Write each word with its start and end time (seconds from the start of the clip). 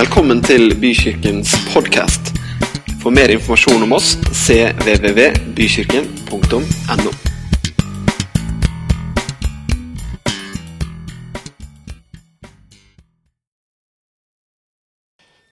Velkommen 0.00 0.38
til 0.40 0.70
Bykirkens 0.80 1.50
podkast. 1.74 2.30
For 3.02 3.12
mer 3.12 3.28
informasjon 3.34 3.82
om 3.84 3.92
oss 3.92 4.14
cvvvbykirken.no. 4.32 7.10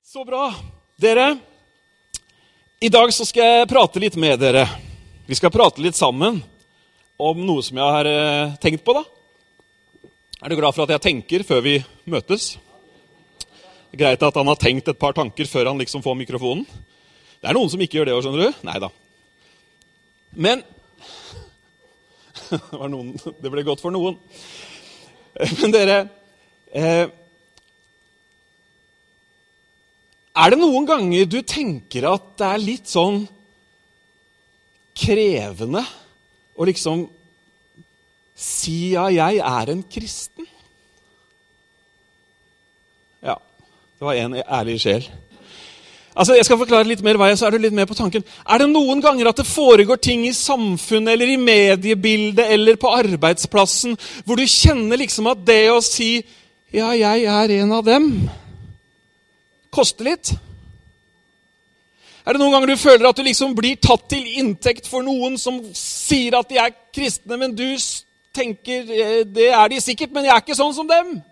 Så 0.00 0.24
bra. 0.24 0.56
Dere, 0.96 1.36
i 2.80 2.88
dag 2.88 3.12
så 3.12 3.28
skal 3.28 3.44
jeg 3.44 3.68
prate 3.68 4.00
litt 4.00 4.16
med 4.16 4.40
dere. 4.40 4.64
Vi 5.28 5.36
skal 5.36 5.52
prate 5.52 5.84
litt 5.84 5.92
sammen 5.98 6.40
om 7.20 7.36
noe 7.44 7.60
som 7.66 7.76
jeg 7.76 7.84
har 7.98 8.06
eh, 8.08 8.56
tenkt 8.64 8.80
på. 8.86 8.96
da. 8.96 9.04
Er 10.40 10.48
du 10.48 10.56
glad 10.56 10.72
for 10.72 10.88
at 10.88 10.96
jeg 10.96 11.04
tenker 11.10 11.44
før 11.44 11.60
vi 11.68 11.84
møtes? 12.08 12.56
Greit 13.96 14.22
at 14.22 14.36
han 14.36 14.50
har 14.50 14.58
tenkt 14.60 14.88
et 14.90 15.00
par 15.00 15.14
tanker 15.16 15.48
før 15.48 15.70
han 15.70 15.78
liksom 15.80 16.02
får 16.04 16.16
mikrofonen. 16.18 16.66
Det 17.38 17.48
er 17.48 17.56
noen 17.56 17.70
som 17.72 17.80
ikke 17.80 18.00
gjør 18.00 18.10
det 18.10 18.16
òg, 18.16 18.24
skjønner 18.26 18.48
du. 18.48 18.64
Nei 18.66 18.78
da. 18.82 18.90
Men 20.36 20.64
det, 22.50 22.60
noen, 22.90 23.14
det 23.16 23.52
ble 23.52 23.64
godt 23.66 23.84
for 23.84 23.94
noen. 23.94 24.18
Men 25.60 25.72
dere 25.74 25.98
eh, 26.74 27.06
Er 30.38 30.52
det 30.52 30.60
noen 30.60 30.86
ganger 30.86 31.26
du 31.26 31.40
tenker 31.46 32.06
at 32.12 32.26
det 32.38 32.46
er 32.46 32.62
litt 32.62 32.90
sånn 32.90 33.24
krevende 34.98 35.82
å 36.58 36.66
liksom 36.66 37.06
si 38.38 38.92
ja, 38.92 39.08
jeg 39.10 39.40
er 39.42 39.72
en 39.72 39.82
kristen? 39.90 40.46
Ja, 43.26 43.34
det 43.98 44.06
var 44.06 44.14
en 44.14 44.34
ærlig 44.34 44.80
sjel. 44.80 45.08
Altså, 46.18 46.34
jeg 46.34 46.46
skal 46.46 46.58
forklare 46.58 46.86
litt 46.86 47.02
mer 47.06 47.18
jeg, 47.28 47.38
så 47.38 47.46
er 47.46 47.54
du 47.54 47.62
litt 47.62 47.74
mer 47.74 47.86
på 47.86 47.94
tanken. 47.94 48.24
Er 48.46 48.58
det 48.58 48.68
noen 48.70 49.02
ganger 49.02 49.30
at 49.30 49.38
det 49.38 49.46
foregår 49.46 50.00
ting 50.02 50.24
i 50.26 50.34
samfunnet 50.34 51.12
eller 51.12 51.30
i 51.30 51.38
mediebildet 51.38 52.50
eller 52.54 52.78
på 52.78 52.90
arbeidsplassen 52.90 53.94
hvor 54.26 54.38
du 54.38 54.46
kjenner 54.46 54.98
liksom 54.98 55.30
at 55.30 55.44
det 55.46 55.70
å 55.70 55.80
si 55.82 56.24
'ja, 56.72 56.90
jeg 56.92 57.24
er 57.24 57.62
en 57.62 57.72
av 57.72 57.84
dem' 57.84 58.28
koster 59.70 60.04
litt? 60.04 60.32
Er 62.26 62.32
det 62.32 62.40
noen 62.40 62.52
ganger 62.52 62.66
du 62.66 62.76
føler 62.76 63.08
at 63.08 63.16
du 63.16 63.22
liksom 63.22 63.54
blir 63.54 63.76
tatt 63.76 64.08
til 64.08 64.26
inntekt 64.38 64.86
for 64.86 65.02
noen 65.02 65.38
som 65.38 65.62
sier 65.72 66.36
at 66.38 66.48
de 66.48 66.58
er 66.58 66.74
kristne, 66.92 67.36
men 67.36 67.54
du 67.54 67.78
tenker 68.34 68.90
eh, 68.90 69.24
det 69.24 69.48
er 69.48 69.68
de 69.68 69.80
sikkert, 69.80 70.12
men 70.12 70.24
jeg 70.24 70.34
er 70.34 70.42
ikke 70.42 70.58
sånn 70.58 70.74
som 70.74 70.88
dem? 70.88 71.22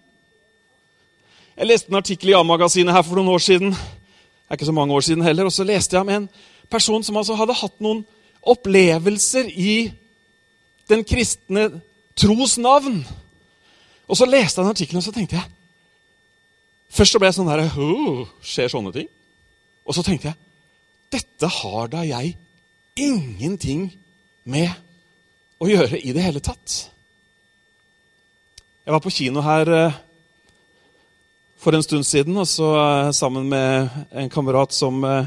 Jeg 1.56 1.70
leste 1.70 1.88
en 1.88 1.96
artikkel 1.96 2.28
i 2.28 2.34
A-magasinet 2.36 2.92
her 2.92 3.04
for 3.06 3.16
noen 3.16 3.32
år 3.32 3.40
siden. 3.40 3.70
Det 3.72 4.50
er 4.52 4.58
ikke 4.58 4.68
så 4.68 4.74
mange 4.76 4.94
år 4.94 5.04
siden 5.06 5.24
heller, 5.24 5.48
og 5.48 5.52
så 5.52 5.64
leste 5.64 5.96
jeg 5.96 6.04
om 6.04 6.10
en 6.12 6.28
person 6.68 7.04
som 7.04 7.16
altså 7.16 7.36
hadde 7.38 7.56
hatt 7.56 7.78
noen 7.80 8.02
opplevelser 8.44 9.48
i 9.48 9.76
den 10.90 11.04
kristne 11.08 11.70
tros 12.12 12.58
navn. 12.60 13.00
Og 14.04 14.20
så 14.20 14.28
leste 14.28 14.60
jeg 14.60 14.66
den 14.66 14.74
artikkelen, 14.74 15.00
og 15.00 15.06
så 15.06 15.14
tenkte 15.16 15.40
jeg 15.40 15.52
Først 16.96 17.12
så 17.12 17.18
ble 17.18 17.28
jeg 17.28 17.34
sånn 17.34 17.48
der 17.50 17.64
oh, 17.82 18.28
Skjer 18.46 18.70
sånne 18.70 18.92
ting? 18.94 19.08
Og 19.84 19.96
så 19.96 20.04
tenkte 20.06 20.30
jeg 20.30 20.42
dette 21.16 21.48
har 21.48 21.88
da 21.88 22.02
jeg 22.04 22.34
ingenting 22.98 23.88
med 24.44 24.68
å 25.62 25.68
gjøre 25.70 26.00
i 26.02 26.12
det 26.12 26.24
hele 26.24 26.42
tatt. 26.44 26.74
Jeg 28.84 28.92
var 28.92 29.02
på 29.04 29.12
kino 29.14 29.44
her 29.46 29.70
eh, 29.72 29.98
for 31.66 31.74
en 31.74 31.82
stund 31.82 32.06
siden 32.06 32.36
og 32.38 32.46
så 32.46 32.68
eh, 32.78 33.10
sammen 33.10 33.48
med 33.50 33.88
en 34.14 34.30
kamerat 34.30 34.70
som, 34.70 35.02
eh, 35.02 35.26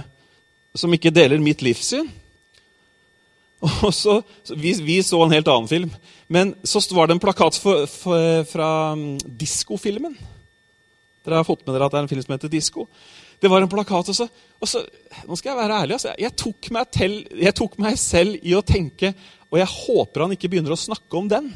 som 0.71 0.93
ikke 0.95 1.11
deler 1.11 1.41
mitt 1.43 1.59
livssyn. 1.65 2.07
Og 3.83 3.91
så, 3.91 4.21
vi, 4.55 4.71
vi, 4.79 5.01
så 5.03 5.19
en 5.19 5.33
helt 5.35 5.49
annen 5.51 5.67
film, 5.67 5.89
men 6.31 6.53
så 6.63 6.79
var 6.95 7.09
det 7.09 7.17
en 7.17 7.19
plakat 7.19 7.57
for, 7.59 7.83
for, 7.91 8.45
fra 8.47 8.69
um, 8.95 9.17
diskofilmen. 9.19 10.13
Dere 11.27 11.41
har 11.41 11.47
fått 11.47 11.65
med 11.65 11.75
dere 11.75 11.89
at 11.89 11.91
det 11.91 11.99
er 11.99 12.05
en 12.05 12.11
film 12.13 12.23
som 12.23 12.37
heter 12.37 12.53
Disko. 12.53 12.85
Det 13.43 13.51
var 13.51 13.59
en 13.59 13.71
plakat 13.71 14.13
også. 14.13 14.29
Og 14.63 14.71
så, 14.71 14.85
nå 15.27 15.35
skal 15.35 15.51
jeg 15.51 15.59
være 15.59 15.81
ærlig, 15.81 15.97
altså, 15.97 16.15
jeg, 16.23 16.37
tok 16.39 16.71
til, 16.95 17.19
jeg 17.35 17.57
tok 17.59 17.75
meg 17.83 17.99
selv 17.99 18.39
i 18.39 18.55
å 18.55 18.63
tenke 18.63 19.11
Og 19.51 19.59
jeg 19.59 19.71
håper 19.73 20.23
han 20.23 20.37
ikke 20.37 20.53
begynner 20.53 20.77
å 20.77 20.79
snakke 20.79 21.19
om 21.19 21.27
den. 21.27 21.51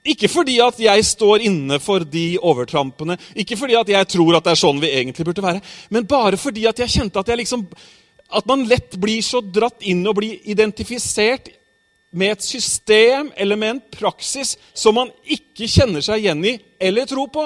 Ikke 0.00 0.30
fordi 0.32 0.56
at 0.64 0.78
jeg 0.80 1.04
står 1.04 1.42
inne 1.44 1.76
for 1.82 2.06
de 2.08 2.38
overtrampene, 2.40 3.18
ikke 3.36 3.58
fordi 3.60 3.76
at 3.76 3.88
jeg 3.92 4.08
tror 4.16 4.38
at 4.38 4.46
det 4.46 4.54
er 4.54 4.60
sånn 4.62 4.80
vi 4.80 4.92
egentlig 4.96 5.26
burde 5.28 5.44
være, 5.44 5.60
men 5.92 6.08
bare 6.08 6.40
fordi 6.40 6.64
at 6.70 6.80
jeg 6.80 6.94
kjente 6.94 7.20
at, 7.20 7.28
jeg 7.28 7.42
liksom, 7.42 7.66
at 8.32 8.46
man 8.48 8.64
lett 8.68 8.96
blir 9.00 9.20
så 9.20 9.42
dratt 9.44 9.84
inn 9.84 10.00
og 10.08 10.16
blir 10.16 10.40
identifisert 10.48 11.50
med 12.10 12.32
et 12.32 12.42
system 12.42 13.28
eller 13.36 13.60
med 13.60 13.74
en 13.74 13.82
praksis 13.92 14.56
som 14.74 14.96
man 14.96 15.12
ikke 15.22 15.68
kjenner 15.68 16.02
seg 16.02 16.24
igjen 16.24 16.44
i 16.48 16.56
eller 16.80 17.06
tror 17.06 17.28
på. 17.30 17.44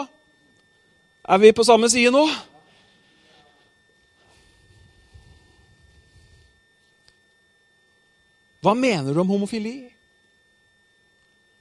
Er 1.27 1.41
vi 1.43 1.53
på 1.57 1.67
samme 1.67 1.91
side 1.91 2.13
nå? 2.15 2.23
Hva 8.65 8.73
mener 8.79 9.13
du 9.13 9.21
om 9.21 9.35
homofili? 9.35 9.94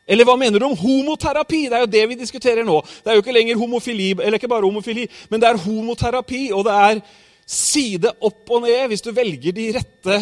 Eller 0.08 0.28
hva 0.28 0.36
mener 0.40 0.60
du 0.60 0.66
om 0.68 0.78
homoterapi? 0.78 1.66
Det 1.72 1.78
er 1.78 1.86
jo 1.86 1.92
det 1.94 2.04
vi 2.12 2.20
diskuterer 2.20 2.66
nå. 2.68 2.82
Det 3.04 3.12
er 3.12 3.18
jo 3.18 3.24
ikke 3.24 3.36
lenger 3.36 3.60
homofili, 3.60 4.12
eller 4.18 4.40
ikke 4.40 4.52
bare 4.52 4.68
homofili, 4.68 5.08
men 5.32 5.42
det 5.42 5.50
er 5.50 5.62
homoterapi, 5.64 6.44
og 6.52 6.66
det 6.68 6.76
er 6.90 7.02
side 7.48 8.12
opp 8.24 8.52
og 8.52 8.66
ned, 8.66 8.88
hvis 8.92 9.04
du 9.04 9.12
velger 9.16 9.56
de 9.56 9.72
rette 9.78 10.20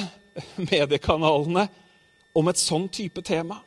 mediekanalene, 0.71 1.67
om 2.31 2.47
et 2.47 2.61
sånn 2.61 2.87
type 2.93 3.23
tema. 3.25 3.57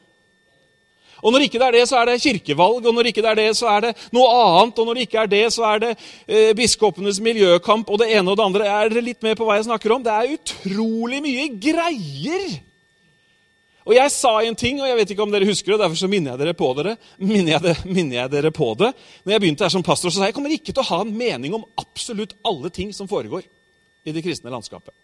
Og 1.25 1.33
når 1.33 1.47
ikke 1.47 1.61
det 1.61 1.67
er 1.67 1.77
det, 1.79 1.85
så 1.89 1.99
er 1.99 2.11
det 2.11 2.21
kirkevalg, 2.21 2.85
og 2.85 2.95
når 2.95 3.09
ikke 3.09 3.23
det 3.25 3.31
er 3.31 3.39
det, 3.39 3.51
så 3.57 3.69
er 3.73 3.87
det 3.87 3.93
noe 4.13 4.29
annet. 4.29 4.79
Og 4.79 4.89
når 4.89 4.99
det 4.99 5.05
ikke 5.07 5.23
er 5.23 5.31
det, 5.33 5.45
så 5.55 5.65
er 5.71 5.81
det 5.81 5.91
eh, 5.97 6.51
biskopenes 6.57 7.21
miljøkamp 7.25 7.89
og 7.89 8.03
det 8.03 8.11
ene 8.13 8.29
og 8.29 8.37
det 8.37 8.45
andre. 8.45 8.69
Er 8.69 8.93
dere 8.93 9.07
litt 9.07 9.25
med 9.25 9.39
på 9.39 9.49
hva 9.49 9.57
jeg 9.57 9.65
snakker 9.71 9.95
om? 9.97 10.05
Det 10.05 10.13
er 10.13 10.35
utrolig 10.37 11.23
mye 11.25 11.47
greier 11.65 12.59
og 13.85 13.93
jeg 13.93 14.13
sa 14.15 14.33
en 14.41 14.57
ting, 14.57 14.79
og 14.81 14.89
jeg 14.89 14.97
vet 14.97 15.11
ikke 15.13 15.25
om 15.27 15.33
dere 15.33 15.49
husker 15.49 15.75
det, 15.75 15.81
derfor 15.83 15.99
så 16.01 16.09
minner 16.09 16.33
jeg 16.33 16.41
dere 16.41 16.57
på, 16.57 16.71
dere, 16.79 16.95
minner 17.21 17.59
jeg, 17.59 17.75
minner 17.85 18.17
jeg 18.23 18.33
dere 18.33 18.53
på 18.55 18.71
det. 18.81 18.95
Når 19.25 19.35
jeg 19.35 19.43
begynte 19.45 19.67
her 19.67 19.75
som 19.75 19.85
pastor, 19.85 20.09
så 20.09 20.19
sa 20.19 20.25
jeg 20.25 20.33
jeg 20.33 20.39
kommer 20.39 20.55
ikke 20.57 20.73
til 20.73 20.81
å 20.81 20.89
ha 20.89 21.03
en 21.05 21.13
mening 21.13 21.57
om 21.59 21.67
absolutt 21.81 22.33
alle 22.49 22.73
ting 22.73 22.95
som 22.97 23.11
foregår 23.11 23.45
i 24.05 24.15
det 24.17 24.25
kristne 24.25 24.53
landskapet. 24.53 24.95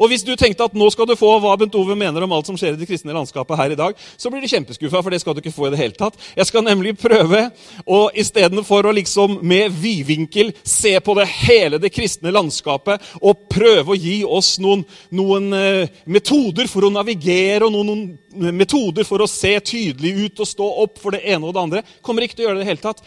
Og 0.00 0.08
hvis 0.08 0.24
du 0.24 0.32
tenkte 0.38 0.64
at 0.64 0.76
nå 0.76 0.86
skal 0.92 1.08
du 1.08 1.12
få 1.18 1.34
hva 1.42 1.52
Bent 1.60 1.76
Ove 1.76 1.94
mener 1.98 2.24
om 2.24 2.32
alt 2.32 2.48
som 2.48 2.56
skjer 2.58 2.72
i 2.72 2.80
det 2.80 2.88
kristne 2.88 3.12
landskapet 3.12 3.58
her 3.60 3.74
i 3.74 3.78
dag, 3.78 3.98
så 4.16 4.32
blir 4.32 4.40
du 4.40 4.48
kjempeskuffa, 4.48 5.02
for 5.04 5.12
det 5.12 5.20
skal 5.20 5.36
du 5.36 5.42
ikke 5.42 5.52
få 5.52 5.68
i 5.68 5.72
det 5.74 5.80
hele 5.82 5.96
tatt. 5.98 6.16
Jeg 6.38 6.48
skal 6.48 6.64
nemlig 6.64 6.94
prøve 7.00 7.42
å 7.84 8.00
istedenfor 8.16 8.88
å 8.88 8.94
liksom 8.96 9.38
med 9.46 9.74
vidvinkel 9.82 10.54
se 10.64 10.94
på 11.04 11.16
det 11.18 11.26
hele 11.44 11.80
det 11.82 11.92
kristne 11.92 12.32
landskapet 12.32 13.12
og 13.20 13.44
prøve 13.52 13.92
å 13.92 13.98
gi 13.98 14.20
oss 14.24 14.54
noen, 14.62 14.86
noen 15.12 15.50
uh, 15.52 16.00
metoder 16.08 16.70
for 16.70 16.88
å 16.88 16.92
navigere 16.94 17.68
og 17.68 17.74
noen, 17.74 18.06
noen 18.32 18.56
metoder 18.56 19.04
for 19.08 19.20
å 19.20 19.28
se 19.30 19.52
tydelig 19.60 20.14
ut 20.24 20.40
og 20.40 20.48
stå 20.48 20.70
opp 20.84 21.00
for 21.02 21.16
det 21.16 21.26
ene 21.28 21.44
og 21.44 21.56
det 21.56 21.66
andre, 21.66 21.84
kommer 22.00 22.24
ikke 22.24 22.38
til 22.38 22.46
å 22.46 22.48
gjøre 22.48 22.60
det 22.60 22.64
i 22.64 22.66
det 22.66 22.72
hele 22.72 22.84
tatt. 22.86 23.04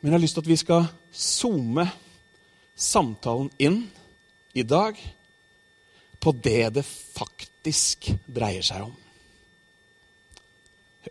Men 0.00 0.12
jeg 0.12 0.18
har 0.18 0.24
lyst 0.24 0.38
til 0.38 0.44
at 0.44 0.52
vi 0.52 0.60
skal 0.60 0.88
zoome 1.14 1.86
samtalen 2.74 3.52
inn 3.62 3.84
i 4.54 4.64
dag 4.66 4.98
på 6.24 6.32
det 6.44 6.68
det 6.78 6.84
faktisk 6.84 8.10
dreier 8.26 8.64
seg 8.64 8.86
om. 8.86 8.94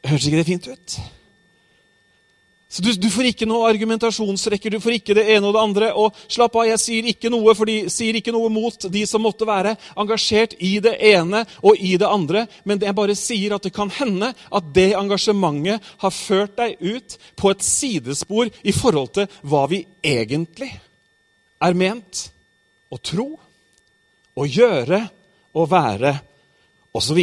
Høres 0.03 0.25
ikke 0.25 0.39
det 0.39 0.47
fint 0.47 0.71
ut? 0.73 0.95
Så 2.73 2.81
du, 2.81 2.89
du, 2.97 3.05
får 3.13 3.27
ikke 3.29 3.45
noe 3.45 3.67
argumentasjonsrekker, 3.69 4.73
du 4.73 4.81
får 4.81 4.95
ikke 4.95 5.13
det 5.13 5.27
ene 5.35 5.45
og 5.45 5.53
det 5.53 5.61
andre. 5.61 5.89
Og 5.93 6.15
slapp 6.25 6.55
av, 6.57 6.65
jeg 6.65 6.81
sier 6.81 7.09
ikke 7.11 7.29
noe, 7.29 7.53
for 7.53 7.69
de 7.69 7.91
sier 7.93 8.17
ikke 8.17 8.33
noe 8.33 8.49
mot 8.49 8.87
de 8.89 9.03
som 9.05 9.21
måtte 9.21 9.45
være 9.45 9.75
engasjert 10.01 10.55
i 10.57 10.71
det 10.81 10.95
ene 11.11 11.43
og 11.61 11.77
i 11.77 11.91
det 12.01 12.09
andre. 12.09 12.47
Men 12.65 12.81
jeg 12.81 12.97
bare 12.97 13.17
sier 13.19 13.53
at 13.53 13.67
det 13.67 13.75
kan 13.75 13.93
hende 13.93 14.31
at 14.33 14.73
det 14.73 14.87
engasjementet 14.97 15.85
har 16.01 16.15
ført 16.17 16.57
deg 16.57 16.81
ut 16.81 17.19
på 17.37 17.53
et 17.53 17.67
sidespor 17.67 18.49
i 18.49 18.73
forhold 18.73 19.13
til 19.19 19.29
hva 19.45 19.67
vi 19.69 19.83
egentlig 20.01 20.71
er 21.61 21.77
ment 21.77 22.25
å 22.89 22.97
tro 22.97 23.35
å 24.33 24.45
gjøre 24.47 24.99
og 25.53 25.69
være 25.71 26.13
osv. 26.93 27.19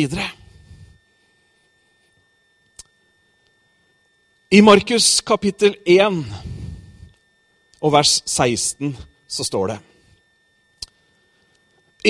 I 4.50 4.60
Markus 4.66 5.20
kapittel 5.22 5.76
1 5.86 6.24
og 7.80 7.92
vers 7.94 8.16
16 8.26 8.96
så 9.30 9.46
står 9.46 9.72
det 9.72 9.78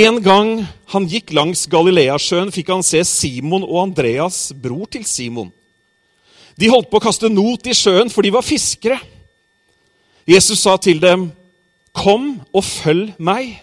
En 0.00 0.20
gang 0.22 0.52
han 0.92 1.08
gikk 1.10 1.32
langs 1.34 1.66
Galileasjøen, 1.70 2.52
fikk 2.54 2.70
han 2.70 2.84
se 2.86 3.02
Simon 3.04 3.64
og 3.66 3.88
Andreas, 3.88 4.52
bror 4.54 4.86
til 4.86 5.04
Simon. 5.04 5.50
De 6.54 6.68
holdt 6.70 6.90
på 6.92 7.00
å 7.00 7.02
kaste 7.02 7.28
not 7.32 7.66
i 7.66 7.74
sjøen, 7.74 8.10
for 8.12 8.22
de 8.22 8.30
var 8.30 8.46
fiskere. 8.46 9.00
Jesus 10.28 10.62
sa 10.62 10.76
til 10.76 11.00
dem, 11.00 11.32
'Kom 11.92 12.40
og 12.54 12.64
følg 12.64 13.18
meg, 13.18 13.58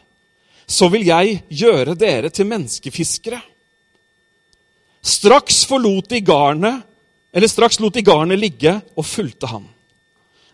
så 0.67 0.89
vil 0.91 1.07
jeg 1.07 1.41
gjøre 1.49 1.95
dere 1.95 2.29
til 2.29 2.49
menneskefiskere.' 2.49 3.43
Straks 5.07 5.61
forlot 5.65 6.09
de 6.11 6.19
garnet, 6.21 6.83
eller 7.31 7.47
straks 7.47 7.79
lot 7.79 7.95
de 7.95 8.03
garnet 8.03 8.39
ligge 8.39 8.73
og 8.97 9.05
fulgte 9.05 9.47
han. 9.47 9.67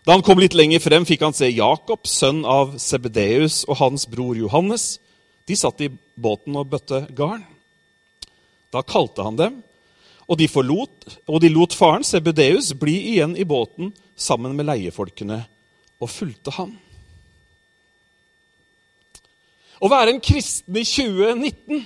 Da 0.04 0.12
han 0.12 0.22
kom 0.22 0.38
litt 0.38 0.54
lenger 0.54 0.82
frem, 0.84 1.06
fikk 1.08 1.24
han 1.24 1.34
se 1.34 1.48
Jakob, 1.48 2.04
sønn 2.06 2.44
av 2.44 2.76
Sebedeus, 2.78 3.62
og 3.64 3.80
hans 3.80 4.04
bror 4.10 4.36
Johannes. 4.36 4.98
De 5.48 5.56
satt 5.56 5.80
i 5.80 5.88
båten 6.14 6.54
og 6.60 6.68
bøtte 6.70 7.06
garn. 7.16 7.42
Da 8.70 8.84
kalte 8.84 9.24
han 9.24 9.38
dem, 9.40 9.58
og 10.28 10.38
de, 10.40 10.48
forlot, 10.48 11.08
og 11.26 11.40
de 11.40 11.50
lot 11.52 11.74
faren 11.76 12.04
Sebedeus 12.04 12.72
bli 12.78 12.94
igjen 13.14 13.34
i 13.36 13.48
båten 13.48 13.92
sammen 14.16 14.54
med 14.56 14.68
leiefolkene 14.68 15.40
og 16.00 16.10
fulgte 16.12 16.52
han. 16.58 16.76
Å 19.84 19.90
være 19.92 20.14
en 20.14 20.22
kristen 20.24 20.78
i 20.80 20.84
2019 20.88 21.84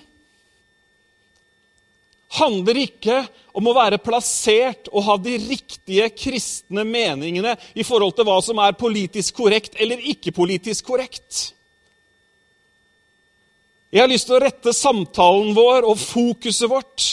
handler 2.38 2.78
ikke 2.84 3.22
om 3.56 3.66
å 3.66 3.74
være 3.74 3.98
plassert 4.04 4.90
og 4.92 5.06
ha 5.08 5.16
de 5.18 5.34
riktige 5.40 6.06
kristne 6.14 6.84
meningene 6.86 7.56
i 7.74 7.86
forhold 7.86 8.14
til 8.14 8.28
hva 8.28 8.36
som 8.44 8.60
er 8.62 8.76
politisk 8.78 9.40
korrekt 9.40 9.78
eller 9.80 10.02
ikke 10.12 10.34
politisk 10.36 10.86
korrekt. 10.92 11.48
Jeg 13.88 14.04
har 14.04 14.10
lyst 14.10 14.28
til 14.28 14.36
å 14.36 14.42
rette 14.44 14.76
samtalen 14.76 15.54
vår 15.56 15.88
og 15.88 15.96
fokuset 15.98 16.68
vårt 16.70 17.06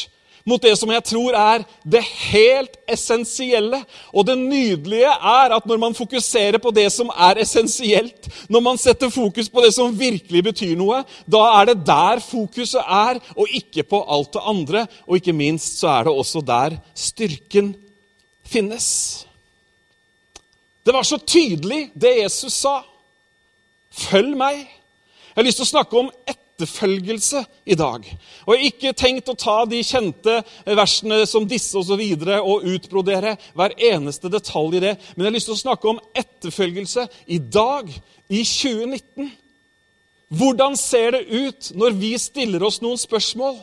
mot 0.45 0.61
det 0.61 0.75
som 0.77 0.91
jeg 0.93 1.03
tror 1.09 1.35
er 1.35 1.63
det 1.81 2.03
helt 2.05 2.77
essensielle. 2.89 3.79
Og 4.13 4.27
det 4.27 4.37
nydelige 4.37 5.09
er 5.09 5.55
at 5.57 5.65
når 5.65 5.81
man 5.81 5.97
fokuserer 5.97 6.61
på 6.61 6.71
det 6.75 6.85
som 6.93 7.09
er 7.09 7.41
essensielt, 7.41 8.29
når 8.47 8.65
man 8.67 8.79
setter 8.81 9.09
fokus 9.09 9.49
på 9.49 9.63
det 9.65 9.73
som 9.73 9.95
virkelig 9.97 10.43
betyr 10.51 10.75
noe, 10.77 11.01
da 11.25 11.41
er 11.57 11.71
det 11.71 11.79
der 11.87 12.21
fokuset 12.23 12.81
er, 12.81 13.19
og 13.33 13.49
ikke 13.57 13.87
på 13.89 14.03
alt 14.05 14.33
det 14.37 14.45
andre. 14.53 14.85
Og 15.09 15.17
ikke 15.17 15.33
minst 15.33 15.81
så 15.81 15.89
er 15.97 16.07
det 16.07 16.13
også 16.13 16.45
der 16.45 16.77
styrken 16.93 17.73
finnes. 18.45 18.87
Det 20.85 20.93
var 20.93 21.03
så 21.03 21.17
tydelig, 21.17 21.89
det 21.97 22.19
Jesus 22.21 22.61
sa. 22.61 22.83
Følg 23.95 24.35
meg. 24.37 24.61
Jeg 24.61 25.41
har 25.41 25.47
lyst 25.47 25.57
til 25.57 25.65
å 25.65 25.73
snakke 25.73 25.97
om 25.97 26.11
ett 26.29 26.44
etterfølgelse 26.55 27.43
i 27.65 27.75
dag. 27.75 28.05
Og 28.45 28.53
jeg 28.53 28.61
har 28.61 28.69
ikke 28.69 28.93
tenkt 28.95 29.29
å 29.29 29.35
ta 29.35 29.57
de 29.67 29.81
kjente 29.83 30.37
versene 30.65 31.25
som 31.27 31.47
disse 31.47 31.75
og, 31.77 31.85
så 31.87 31.97
videre, 31.99 32.39
og 32.41 32.63
utbrodere 32.63 33.35
hver 33.53 33.75
eneste 33.75 34.31
detalj 34.31 34.77
i 34.77 34.83
det, 34.83 34.93
men 35.15 35.25
jeg 35.25 35.31
har 35.31 35.35
lyst 35.35 35.49
til 35.51 35.57
å 35.57 35.63
snakke 35.63 35.89
om 35.91 35.99
etterfølgelse 36.15 37.07
i 37.27 37.39
dag, 37.39 37.91
i 38.29 38.41
2019. 38.41 39.33
Hvordan 40.35 40.77
ser 40.79 41.11
det 41.13 41.27
ut 41.29 41.71
når 41.77 41.99
vi 41.99 42.15
stiller 42.17 42.63
oss 42.65 42.79
noen 42.81 42.97
spørsmål? 42.97 43.59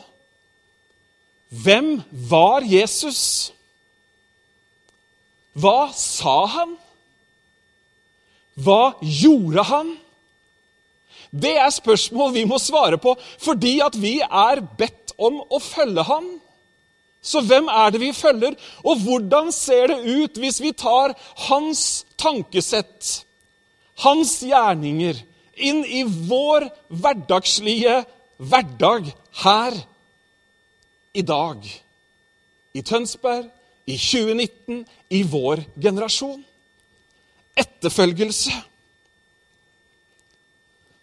Hvem 1.49 1.97
var 2.29 2.63
Jesus? 2.65 3.51
Hva 5.53 5.91
sa 5.97 6.37
han? 6.49 6.77
Hva 8.53 8.95
gjorde 9.01 9.65
han? 9.65 9.93
Det 11.33 11.55
er 11.57 11.69
spørsmål 11.73 12.33
vi 12.35 12.45
må 12.45 12.59
svare 12.61 12.99
på 13.01 13.15
fordi 13.41 13.79
at 13.81 13.97
vi 13.97 14.19
er 14.21 14.61
bedt 14.77 15.15
om 15.17 15.41
å 15.49 15.59
følge 15.61 16.05
ham. 16.05 16.27
Så 17.23 17.41
hvem 17.47 17.69
er 17.71 17.93
det 17.93 18.01
vi 18.01 18.11
følger, 18.13 18.55
og 18.83 18.99
hvordan 19.05 19.51
ser 19.55 19.93
det 19.93 20.01
ut 20.03 20.39
hvis 20.43 20.59
vi 20.59 20.73
tar 20.75 21.13
hans 21.47 22.03
tankesett, 22.19 23.23
hans 24.03 24.41
gjerninger, 24.43 25.21
inn 25.55 25.83
i 25.85 26.01
vår 26.03 26.67
hverdagslige 26.91 28.01
hverdag 28.43 29.07
her 29.45 29.79
i 31.15 31.23
dag? 31.23 31.63
I 32.75 32.81
Tønsberg, 32.83 33.47
i 33.87 33.95
2019, 33.95 34.83
i 35.15 35.23
vår 35.23 35.63
generasjon. 35.79 36.43
Etterfølgelse. 37.55 38.51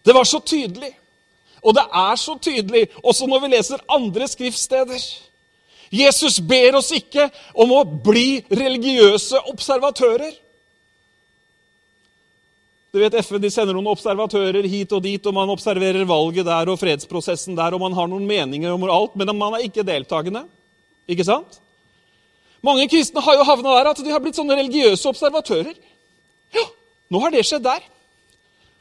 Det 0.04 0.14
var 0.16 0.24
så 0.24 0.40
tydelig. 0.40 0.92
Og 1.60 1.74
det 1.76 1.84
er 1.84 2.16
så 2.16 2.36
tydelig 2.40 2.86
også 3.02 3.26
når 3.28 3.42
vi 3.44 3.52
leser 3.54 3.82
andre 3.88 4.28
skriftsteder. 4.28 5.02
Jesus 5.90 6.38
ber 6.40 6.78
oss 6.78 6.92
ikke 6.94 7.26
om 7.58 7.72
å 7.74 7.82
bli 7.84 8.40
religiøse 8.46 9.42
observatører. 9.50 10.32
Du 12.90 12.98
vet, 12.98 13.14
FN 13.22 13.42
de 13.42 13.50
sender 13.54 13.76
noen 13.76 13.90
observatører 13.92 14.66
hit 14.66 14.92
og 14.96 15.02
dit, 15.04 15.26
og 15.26 15.34
man 15.34 15.50
observerer 15.52 16.06
valget 16.08 16.46
der 16.46 16.70
og 16.72 16.78
fredsprosessen 16.80 17.58
der, 17.58 17.74
og 17.74 17.82
man 17.82 17.94
har 17.94 18.08
noen 18.10 18.26
meninger 18.26 18.72
om 18.74 18.86
alt, 18.90 19.14
men 19.18 19.30
man 19.38 19.58
er 19.58 19.66
ikke 19.66 19.86
deltakende. 19.86 20.42
Ikke 21.10 21.26
sant? 21.26 21.60
Mange 22.66 22.88
kristne 22.90 23.22
har 23.24 23.38
jo 23.38 23.46
havna 23.46 23.76
der 23.78 23.92
at 23.92 24.02
de 24.04 24.10
har 24.10 24.22
blitt 24.22 24.38
sånne 24.38 24.58
religiøse 24.58 25.06
observatører. 25.10 25.76
Ja, 26.54 26.66
nå 27.10 27.22
har 27.22 27.34
det 27.34 27.46
skjedd 27.46 27.64
der. 27.66 27.86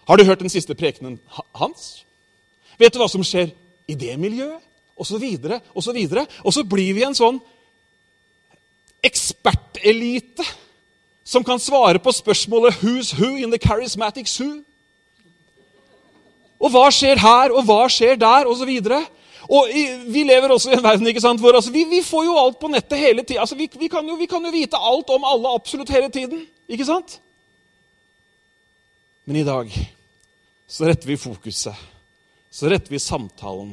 Har 0.09 0.17
du 0.17 0.23
hørt 0.25 0.39
den 0.41 0.49
siste 0.49 0.73
prekenen 0.73 1.19
hans? 1.53 2.03
Vet 2.81 2.95
du 2.95 2.97
hva 2.97 3.05
som 3.11 3.21
skjer 3.21 3.51
i 3.85 3.93
det 3.93 4.15
miljøet? 4.17 4.63
Og 4.99 5.05
så 5.05 5.19
videre, 5.21 5.59
og 5.77 5.83
så 5.85 5.93
videre. 5.93 6.25
Og 6.43 6.53
så 6.53 6.63
blir 6.67 6.95
vi 6.97 7.05
en 7.05 7.15
sånn 7.15 7.37
ekspertelite 9.05 10.43
som 11.23 11.45
kan 11.45 11.61
svare 11.61 12.01
på 12.01 12.11
spørsmålet 12.11 12.81
'Who's 12.81 13.13
who 13.13 13.37
in 13.37 13.51
the 13.51 13.61
charismatic 13.67 14.27
zoo?' 14.27 14.63
Og 16.59 16.71
hva 16.71 16.89
skjer 16.91 17.15
her, 17.15 17.53
og 17.53 17.63
hva 17.63 17.87
skjer 17.87 18.15
der, 18.15 18.49
og 18.49 18.57
så 18.57 18.65
videre. 18.65 19.05
Og 19.49 19.67
Vi 20.07 20.23
lever 20.23 20.49
også 20.49 20.71
i 20.71 20.73
en 20.73 20.83
verden 20.83 21.07
ikke 21.07 21.21
sant, 21.21 21.39
hvor 21.39 21.53
altså, 21.53 21.71
vi, 21.71 21.83
vi, 21.83 22.01
får 22.03 22.23
jo 22.23 22.37
alt 22.37 22.59
på 22.59 22.67
nettet 22.67 22.97
hele 22.97 23.23
tida. 23.23 23.39
Altså, 23.39 23.55
vi, 23.55 23.69
vi, 23.73 23.87
vi, 24.19 24.25
kan 24.25 24.45
jo 24.45 24.51
vite 24.51 24.77
alt 24.77 25.09
om 25.09 25.23
alle 25.23 25.53
absolutt 25.53 25.89
hele 25.89 26.09
tiden. 26.09 26.47
ikke 26.67 26.85
sant? 26.85 27.21
Men 29.25 29.35
i 29.35 29.43
dag 29.43 29.71
så 30.69 30.85
retter 30.85 31.07
vi 31.07 31.17
fokuset, 31.17 31.75
så 32.49 32.69
retter 32.69 32.93
vi 32.93 32.99
samtalen 33.01 33.71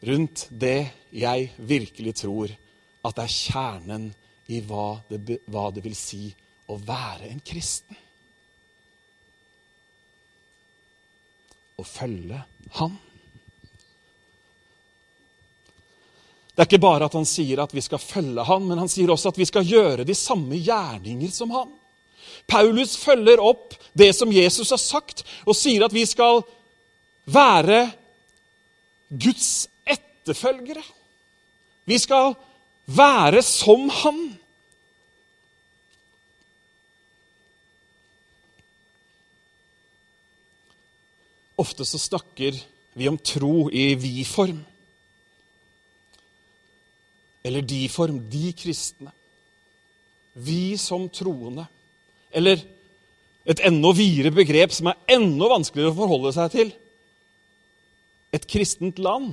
rundt 0.00 0.46
det 0.50 0.88
jeg 1.16 1.48
virkelig 1.56 2.12
tror 2.20 2.52
at 3.08 3.22
er 3.22 3.32
kjernen 3.32 4.10
i 4.52 4.60
hva 4.60 4.98
det, 5.08 5.38
hva 5.48 5.70
det 5.72 5.82
vil 5.86 5.96
si 5.96 6.28
å 6.68 6.76
være 6.76 7.30
en 7.30 7.40
kristen. 7.40 7.96
Å 11.76 11.84
følge 11.84 12.42
Han. 12.76 12.94
Det 16.56 16.62
er 16.62 16.68
ikke 16.70 16.84
bare 16.84 17.04
at 17.04 17.12
han 17.12 17.26
sier 17.28 17.60
at 17.60 17.72
vi 17.76 17.82
skal 17.84 18.00
følge 18.00 18.44
han, 18.48 18.62
men 18.64 18.78
han 18.80 18.88
sier 18.88 19.10
også 19.12 19.28
at 19.28 19.36
vi 19.36 19.44
skal 19.44 19.66
gjøre 19.68 20.06
de 20.08 20.14
samme 20.16 20.56
gjerninger 20.56 21.28
som 21.28 21.50
han. 21.52 21.74
Paulus 22.48 22.94
følger 22.96 23.42
opp 23.44 23.74
det 23.96 24.12
som 24.16 24.32
Jesus 24.32 24.70
har 24.70 24.80
sagt, 24.80 25.24
og 25.46 25.56
sier 25.56 25.86
at 25.86 25.94
vi 25.94 26.04
skal 26.08 26.42
være 27.26 27.86
Guds 29.08 29.68
etterfølgere. 29.86 30.82
Vi 31.86 31.98
skal 32.02 32.34
være 32.86 33.42
som 33.42 33.88
Han. 34.02 34.20
Ofte 41.56 41.86
så 41.88 41.98
snakker 41.98 42.58
vi 42.96 43.08
om 43.08 43.16
tro 43.18 43.70
i 43.72 43.94
vi-form. 43.96 44.58
Eller 47.46 47.62
de-form, 47.62 48.18
de 48.30 48.50
kristne. 48.58 49.12
Vi 50.34 50.76
som 50.76 51.08
troende. 51.08 51.64
Eller 52.30 52.60
et 53.46 53.62
enda 53.68 53.92
videre 53.94 54.32
begrep 54.34 54.74
som 54.74 54.90
er 54.90 55.16
enda 55.16 55.50
vanskeligere 55.50 55.94
å 55.94 55.98
forholde 56.00 56.32
seg 56.34 56.50
til. 56.54 56.72
Et 58.34 58.46
kristent 58.50 58.98
land. 58.98 59.32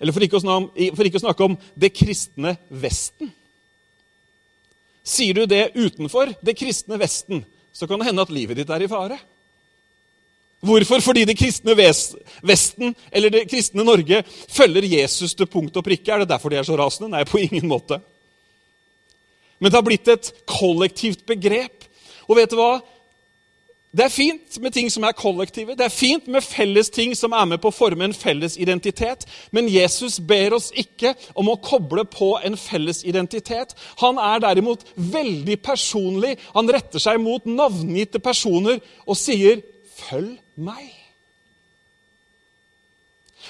Eller 0.00 0.12
for 0.12 0.24
ikke, 0.24 0.40
om, 0.40 0.68
for 0.96 1.08
ikke, 1.08 1.20
å 1.20 1.24
snakke 1.24 1.46
om 1.46 1.56
det 1.76 1.92
kristne 1.96 2.56
Vesten. 2.68 3.30
Sier 5.06 5.36
du 5.36 5.46
det 5.48 5.70
utenfor 5.76 6.34
det 6.44 6.56
kristne 6.58 6.98
Vesten, 7.00 7.44
så 7.72 7.88
kan 7.88 8.00
det 8.00 8.08
hende 8.08 8.24
at 8.24 8.32
livet 8.32 8.58
ditt 8.58 8.72
er 8.72 8.84
i 8.84 8.90
fare. 8.90 9.20
Hvorfor? 10.66 11.02
Fordi 11.04 11.24
det 11.28 11.36
kristne 11.38 11.76
Vesten 11.76 12.94
eller 13.12 13.32
det 13.32 13.46
kristne 13.50 13.84
Norge 13.86 14.22
følger 14.26 14.88
Jesus 14.88 15.36
til 15.36 15.48
punkt 15.48 15.76
og 15.76 15.84
prikke. 15.84 16.12
Er 16.12 16.24
det 16.24 16.32
derfor 16.32 16.52
de 16.52 16.60
er 16.60 16.66
så 16.66 16.76
rasende? 16.80 17.12
Nei, 17.12 17.24
på 17.28 17.40
ingen 17.44 17.68
måte. 17.70 18.00
Men 19.58 19.70
det 19.70 19.78
har 19.78 19.86
blitt 19.86 20.08
et 20.12 20.32
kollektivt 20.48 21.26
begrep. 21.28 21.86
Og 22.26 22.36
vet 22.40 22.52
du 22.52 22.58
hva? 22.58 22.80
Det 23.96 24.04
er 24.04 24.12
fint 24.12 24.58
med 24.60 24.74
ting 24.76 24.90
som 24.92 25.06
er 25.08 25.14
kollektive, 25.16 25.72
det 25.78 25.86
er 25.86 25.92
fint 25.94 26.26
med 26.28 26.44
felles 26.44 26.90
ting 26.92 27.14
som 27.16 27.32
er 27.32 27.46
med 27.48 27.62
på 27.62 27.70
å 27.70 27.76
forme 27.76 28.04
en 28.04 28.14
felles 28.16 28.58
identitet. 28.60 29.24
Men 29.56 29.70
Jesus 29.72 30.18
ber 30.20 30.58
oss 30.58 30.68
ikke 30.76 31.14
om 31.32 31.48
å 31.48 31.56
koble 31.64 32.04
på 32.04 32.34
en 32.44 32.58
felles 32.60 33.00
identitet. 33.08 33.72
Han 34.02 34.20
er 34.20 34.42
derimot 34.44 34.84
veldig 34.96 35.56
personlig. 35.64 36.34
Han 36.52 36.68
retter 36.68 37.00
seg 37.00 37.22
mot 37.24 37.48
navngitte 37.48 38.20
personer 38.20 38.82
og 39.06 39.16
sier, 39.16 39.62
'Følg 39.96 40.36
meg'. 40.60 40.95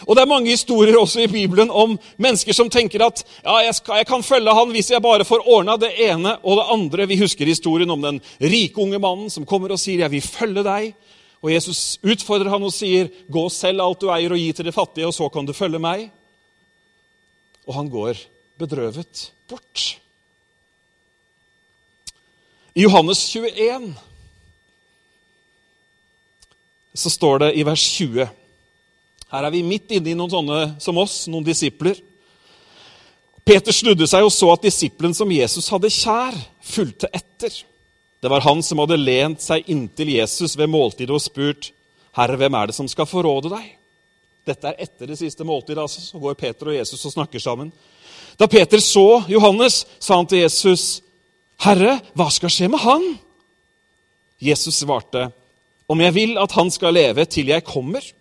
Og 0.05 0.17
Det 0.17 0.23
er 0.23 0.29
mange 0.29 0.51
historier 0.51 0.99
også 0.99 1.23
i 1.25 1.31
Bibelen 1.31 1.71
om 1.71 1.97
mennesker 2.19 2.53
som 2.53 2.71
tenker 2.71 3.07
at 3.07 3.23
ja, 3.45 3.57
jeg, 3.65 3.75
skal, 3.79 3.97
jeg 4.03 4.07
kan 4.07 4.23
følge 4.23 4.55
han 4.55 4.71
hvis 4.75 4.91
jeg 4.91 5.03
bare 5.03 5.25
får 5.25 5.49
ordna 5.49 5.77
det 5.81 5.95
ene 6.09 6.37
og 6.43 6.61
det 6.61 6.67
andre. 6.75 7.09
Vi 7.09 7.21
husker 7.21 7.49
historien 7.49 7.91
om 7.91 8.03
den 8.03 8.21
rike 8.41 8.81
unge 8.83 9.01
mannen 9.01 9.31
som 9.33 9.47
kommer 9.47 9.73
og 9.73 9.81
sier 9.81 10.05
'jeg 10.05 10.11
vil 10.11 10.23
følge 10.23 10.63
deg'. 10.63 10.95
Og 11.43 11.53
Jesus 11.53 11.99
utfordrer 12.03 12.51
han 12.51 12.63
og 12.63 12.73
sier 12.73 13.09
'gå 13.31 13.49
selv 13.49 13.81
alt 13.81 14.01
du 14.01 14.11
eier 14.11 14.33
og 14.33 14.39
gi 14.39 14.53
til 14.53 14.65
de 14.65 14.73
fattige, 14.73 15.07
og 15.07 15.15
så 15.15 15.29
kan 15.29 15.47
du 15.47 15.53
følge 15.53 15.79
meg'. 15.79 16.11
Og 17.67 17.75
han 17.75 17.89
går 17.89 18.17
bedrøvet 18.59 19.33
bort. 19.49 19.99
I 22.75 22.83
Johannes 22.83 23.19
21 23.29 23.95
så 26.95 27.11
står 27.11 27.39
det 27.39 27.55
i 27.57 27.65
vers 27.65 27.83
20 27.97 28.29
her 29.37 29.47
er 29.47 29.53
vi 29.53 29.63
midt 29.67 29.93
inne 29.93 30.13
i 30.13 30.17
noen 30.17 30.33
sånne 30.33 30.61
som 30.81 30.97
oss, 31.01 31.27
noen 31.29 31.45
disipler. 31.45 31.99
Peter 33.47 33.75
snudde 33.75 34.09
seg 34.11 34.25
og 34.27 34.33
så 34.35 34.49
at 34.55 34.65
disippelen 34.65 35.15
som 35.15 35.31
Jesus 35.31 35.69
hadde 35.71 35.93
kjær, 35.93 36.35
fulgte 36.65 37.11
etter. 37.15 37.53
Det 38.19 38.31
var 38.33 38.43
han 38.47 38.63
som 38.65 38.81
hadde 38.83 38.99
lent 38.99 39.45
seg 39.45 39.69
inntil 39.71 40.15
Jesus 40.17 40.57
ved 40.59 40.73
måltidet 40.73 41.15
og 41.15 41.23
spurt, 41.23 41.71
'Herre, 42.17 42.37
hvem 42.41 42.55
er 42.55 42.67
det 42.67 42.75
som 42.75 42.89
skal 42.89 43.07
forråde 43.07 43.53
deg?' 43.53 43.77
Dette 44.47 44.69
er 44.69 44.83
etter 44.83 45.07
det 45.07 45.19
siste 45.19 45.45
måltidet. 45.45 45.79
altså, 45.83 46.01
Så 46.01 46.19
går 46.19 46.35
Peter 46.35 46.69
og 46.69 46.75
Jesus 46.75 47.05
og 47.05 47.13
snakker 47.13 47.39
sammen. 47.39 47.73
Da 48.39 48.47
Peter 48.47 48.79
så 48.79 49.25
Johannes, 49.29 49.87
sa 49.99 50.17
han 50.17 50.27
til 50.27 50.39
Jesus, 50.39 51.03
'Herre, 51.61 52.01
hva 52.15 52.31
skal 52.31 52.49
skje 52.49 52.69
med 52.69 52.79
han?' 52.79 53.19
Jesus 54.41 54.75
svarte, 54.75 55.31
'Om 55.89 56.01
jeg 56.01 56.15
vil 56.15 56.39
at 56.39 56.53
han 56.53 56.71
skal 56.71 56.95
leve 56.95 57.25
til 57.25 57.47
jeg 57.47 57.65
kommer.' 57.65 58.16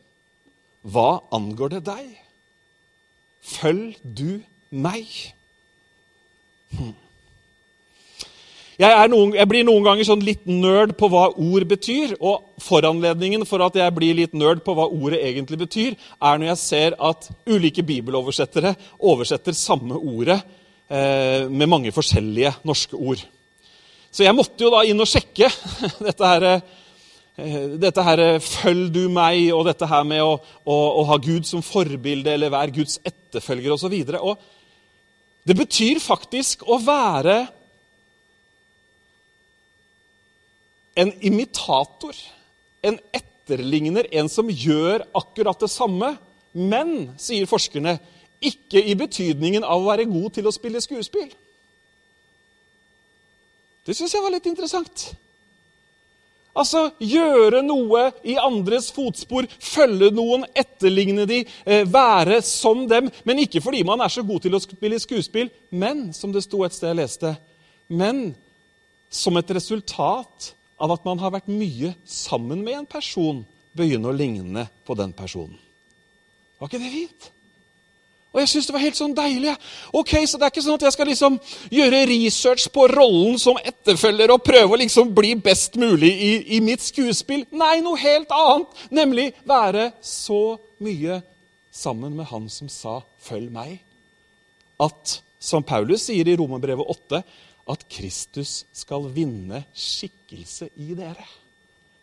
Hva 0.86 1.24
angår 1.34 1.78
det 1.78 1.86
deg? 1.88 2.06
Følg 3.46 3.98
du 4.02 4.42
meg. 4.70 5.10
Hm. 6.76 6.94
Jeg, 8.76 9.08
noen, 9.08 9.32
jeg, 9.38 9.48
blir 9.48 9.64
noen 9.64 9.86
ganger 9.86 10.04
sånn 10.04 10.24
litt 10.26 10.44
nerd 10.50 10.98
på 11.00 11.08
hva 11.10 11.30
ord 11.32 11.66
betyr. 11.70 12.18
Og 12.20 12.62
foranledningen 12.62 13.48
for 13.48 13.64
at 13.66 13.78
jeg 13.80 13.96
blir 13.96 14.18
litt 14.18 14.36
nerd 14.38 14.66
på 14.66 14.76
hva 14.76 14.90
ordet 14.92 15.22
egentlig 15.24 15.62
betyr, 15.64 15.96
er 16.20 16.42
når 16.42 16.52
jeg 16.52 16.62
ser 16.64 16.98
at 17.00 17.30
ulike 17.48 17.86
bibeloversettere 17.88 18.76
oversetter 19.00 19.56
samme 19.58 19.98
ordet 19.98 20.42
eh, 20.90 21.48
med 21.48 21.72
mange 21.72 21.96
forskjellige 21.96 22.58
norske 22.68 23.00
ord. 23.00 23.24
Så 24.12 24.24
jeg 24.28 24.36
måtte 24.36 24.64
jo 24.64 24.74
da 24.74 24.84
inn 24.88 25.02
og 25.02 25.10
sjekke 25.10 25.50
dette 26.08 26.34
her, 26.36 26.50
Eh, 26.56 26.76
dette 27.36 28.04
her, 28.04 28.20
eh, 28.20 28.40
'følg 28.40 28.94
du 28.94 29.10
meg', 29.10 29.54
og 29.54 29.66
dette 29.66 29.86
her 29.86 30.04
med 30.04 30.22
å, 30.22 30.40
å, 30.66 30.76
å 31.02 31.04
ha 31.04 31.18
Gud 31.18 31.44
som 31.44 31.62
forbilde 31.62 32.32
eller 32.32 32.50
være 32.50 32.72
Guds 32.72 33.00
etterfølger 33.04 33.74
osv. 33.76 33.92
Det 35.46 35.56
betyr 35.56 36.00
faktisk 36.00 36.64
å 36.64 36.80
være 36.80 37.48
en 40.96 41.12
imitator, 41.22 42.16
en 42.82 43.00
etterligner, 43.14 44.08
en 44.12 44.30
som 44.30 44.48
gjør 44.50 45.04
akkurat 45.14 45.60
det 45.60 45.70
samme. 45.70 46.16
Men, 46.54 47.12
sier 47.20 47.46
forskerne, 47.46 48.00
ikke 48.40 48.80
i 48.80 48.96
betydningen 48.96 49.64
av 49.64 49.82
å 49.82 49.90
være 49.90 50.08
god 50.08 50.38
til 50.38 50.48
å 50.48 50.56
spille 50.56 50.80
skuespill. 50.80 51.28
Det 53.86 53.94
syns 53.94 54.16
jeg 54.16 54.24
var 54.24 54.32
litt 54.32 54.48
interessant. 54.48 55.12
Altså 56.56 56.86
gjøre 57.04 57.60
noe 57.66 58.06
i 58.24 58.38
andres 58.40 58.88
fotspor, 58.96 59.48
følge 59.60 60.08
noen, 60.16 60.46
etterligne 60.56 61.26
de, 61.28 61.42
eh, 61.68 61.84
være 61.84 62.40
som 62.42 62.86
dem. 62.88 63.10
Men 63.28 63.44
ikke 63.44 63.62
fordi 63.62 63.84
man 63.84 64.00
er 64.02 64.14
så 64.14 64.24
god 64.24 64.46
til 64.46 64.56
å 64.56 64.62
spille 64.64 65.00
skuespill, 65.00 65.52
men 65.72 66.14
som 66.14 66.32
det 66.32 66.46
sto 66.46 66.64
et 66.64 66.74
sted 66.74 66.94
jeg 66.94 67.02
leste, 67.02 67.36
men 67.90 68.36
som 69.12 69.36
et 69.38 69.52
resultat 69.52 70.54
av 70.80 70.92
at 70.96 71.06
man 71.06 71.20
har 71.20 71.32
vært 71.36 71.52
mye 71.52 71.94
sammen 72.06 72.64
med 72.64 72.80
en 72.80 72.90
person, 72.90 73.46
begynne 73.76 74.08
å 74.08 74.16
ligne 74.16 74.70
på 74.88 74.96
den 74.96 75.12
personen. 75.12 75.60
Var 76.60 76.70
ikke 76.70 76.80
det 76.80 76.92
fint? 76.94 77.32
Og 78.36 78.42
jeg 78.42 78.52
syns 78.52 78.68
det 78.68 78.76
var 78.76 78.84
helt 78.84 78.98
sånn 79.00 79.14
deilig. 79.16 79.54
Ok, 79.96 80.12
Så 80.28 80.38
det 80.38 80.44
er 80.44 80.52
ikke 80.52 80.64
sånn 80.66 80.76
at 80.76 80.84
jeg 80.84 80.96
skal 80.98 81.08
liksom 81.08 81.38
gjøre 81.72 82.02
research 82.10 82.68
på 82.76 82.88
rollen 82.92 83.40
som 83.40 83.56
etterfølger 83.64 84.34
og 84.34 84.44
prøve 84.44 84.76
å 84.76 84.82
liksom 84.82 85.14
bli 85.16 85.32
best 85.40 85.80
mulig 85.80 86.12
i, 86.12 86.32
i 86.58 86.60
mitt 86.60 86.84
skuespill. 86.84 87.46
Nei, 87.56 87.80
noe 87.86 87.96
helt 88.02 88.36
annet. 88.36 88.84
Nemlig 88.92 89.30
være 89.48 89.94
så 90.04 90.58
mye 90.84 91.22
sammen 91.72 92.16
med 92.20 92.28
han 92.28 92.50
som 92.52 92.68
sa 92.70 93.02
'følg 93.24 93.52
meg'. 93.56 93.80
At, 94.80 95.22
som 95.40 95.64
Paulus 95.64 96.10
sier 96.10 96.28
i 96.28 96.36
Romerbrevet 96.36 96.84
8, 96.84 97.24
at 97.72 97.88
Kristus 97.90 98.66
skal 98.74 99.08
vinne 99.16 99.64
skikkelse 99.74 100.70
i 100.76 100.94
dere. 100.94 101.24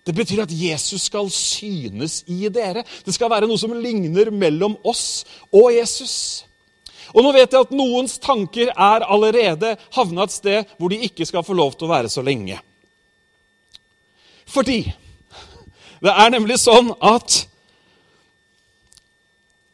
Det 0.03 0.15
betyr 0.17 0.43
at 0.43 0.55
Jesus 0.55 1.07
skal 1.07 1.29
synes 1.31 2.23
i 2.27 2.49
dere. 2.51 2.83
Det 3.07 3.15
skal 3.15 3.31
være 3.31 3.47
noe 3.47 3.61
som 3.61 3.75
ligner 3.77 4.33
mellom 4.35 4.75
oss 4.89 5.23
og 5.55 5.71
Jesus. 5.75 6.45
Og 7.13 7.23
nå 7.23 7.31
vet 7.37 7.53
jeg 7.53 7.67
at 7.67 7.75
noens 7.77 8.17
tanker 8.23 8.73
er 8.73 9.05
allerede 9.07 9.77
havna 9.95 10.27
et 10.27 10.35
sted 10.35 10.75
hvor 10.79 10.91
de 10.91 11.03
ikke 11.07 11.27
skal 11.29 11.47
få 11.47 11.55
lov 11.55 11.77
til 11.77 11.87
å 11.87 11.93
være 11.93 12.11
så 12.11 12.25
lenge. 12.25 12.59
Fordi 14.49 14.83
det 16.03 16.11
er 16.11 16.35
nemlig 16.35 16.59
sånn 16.59 16.91
at 16.99 17.45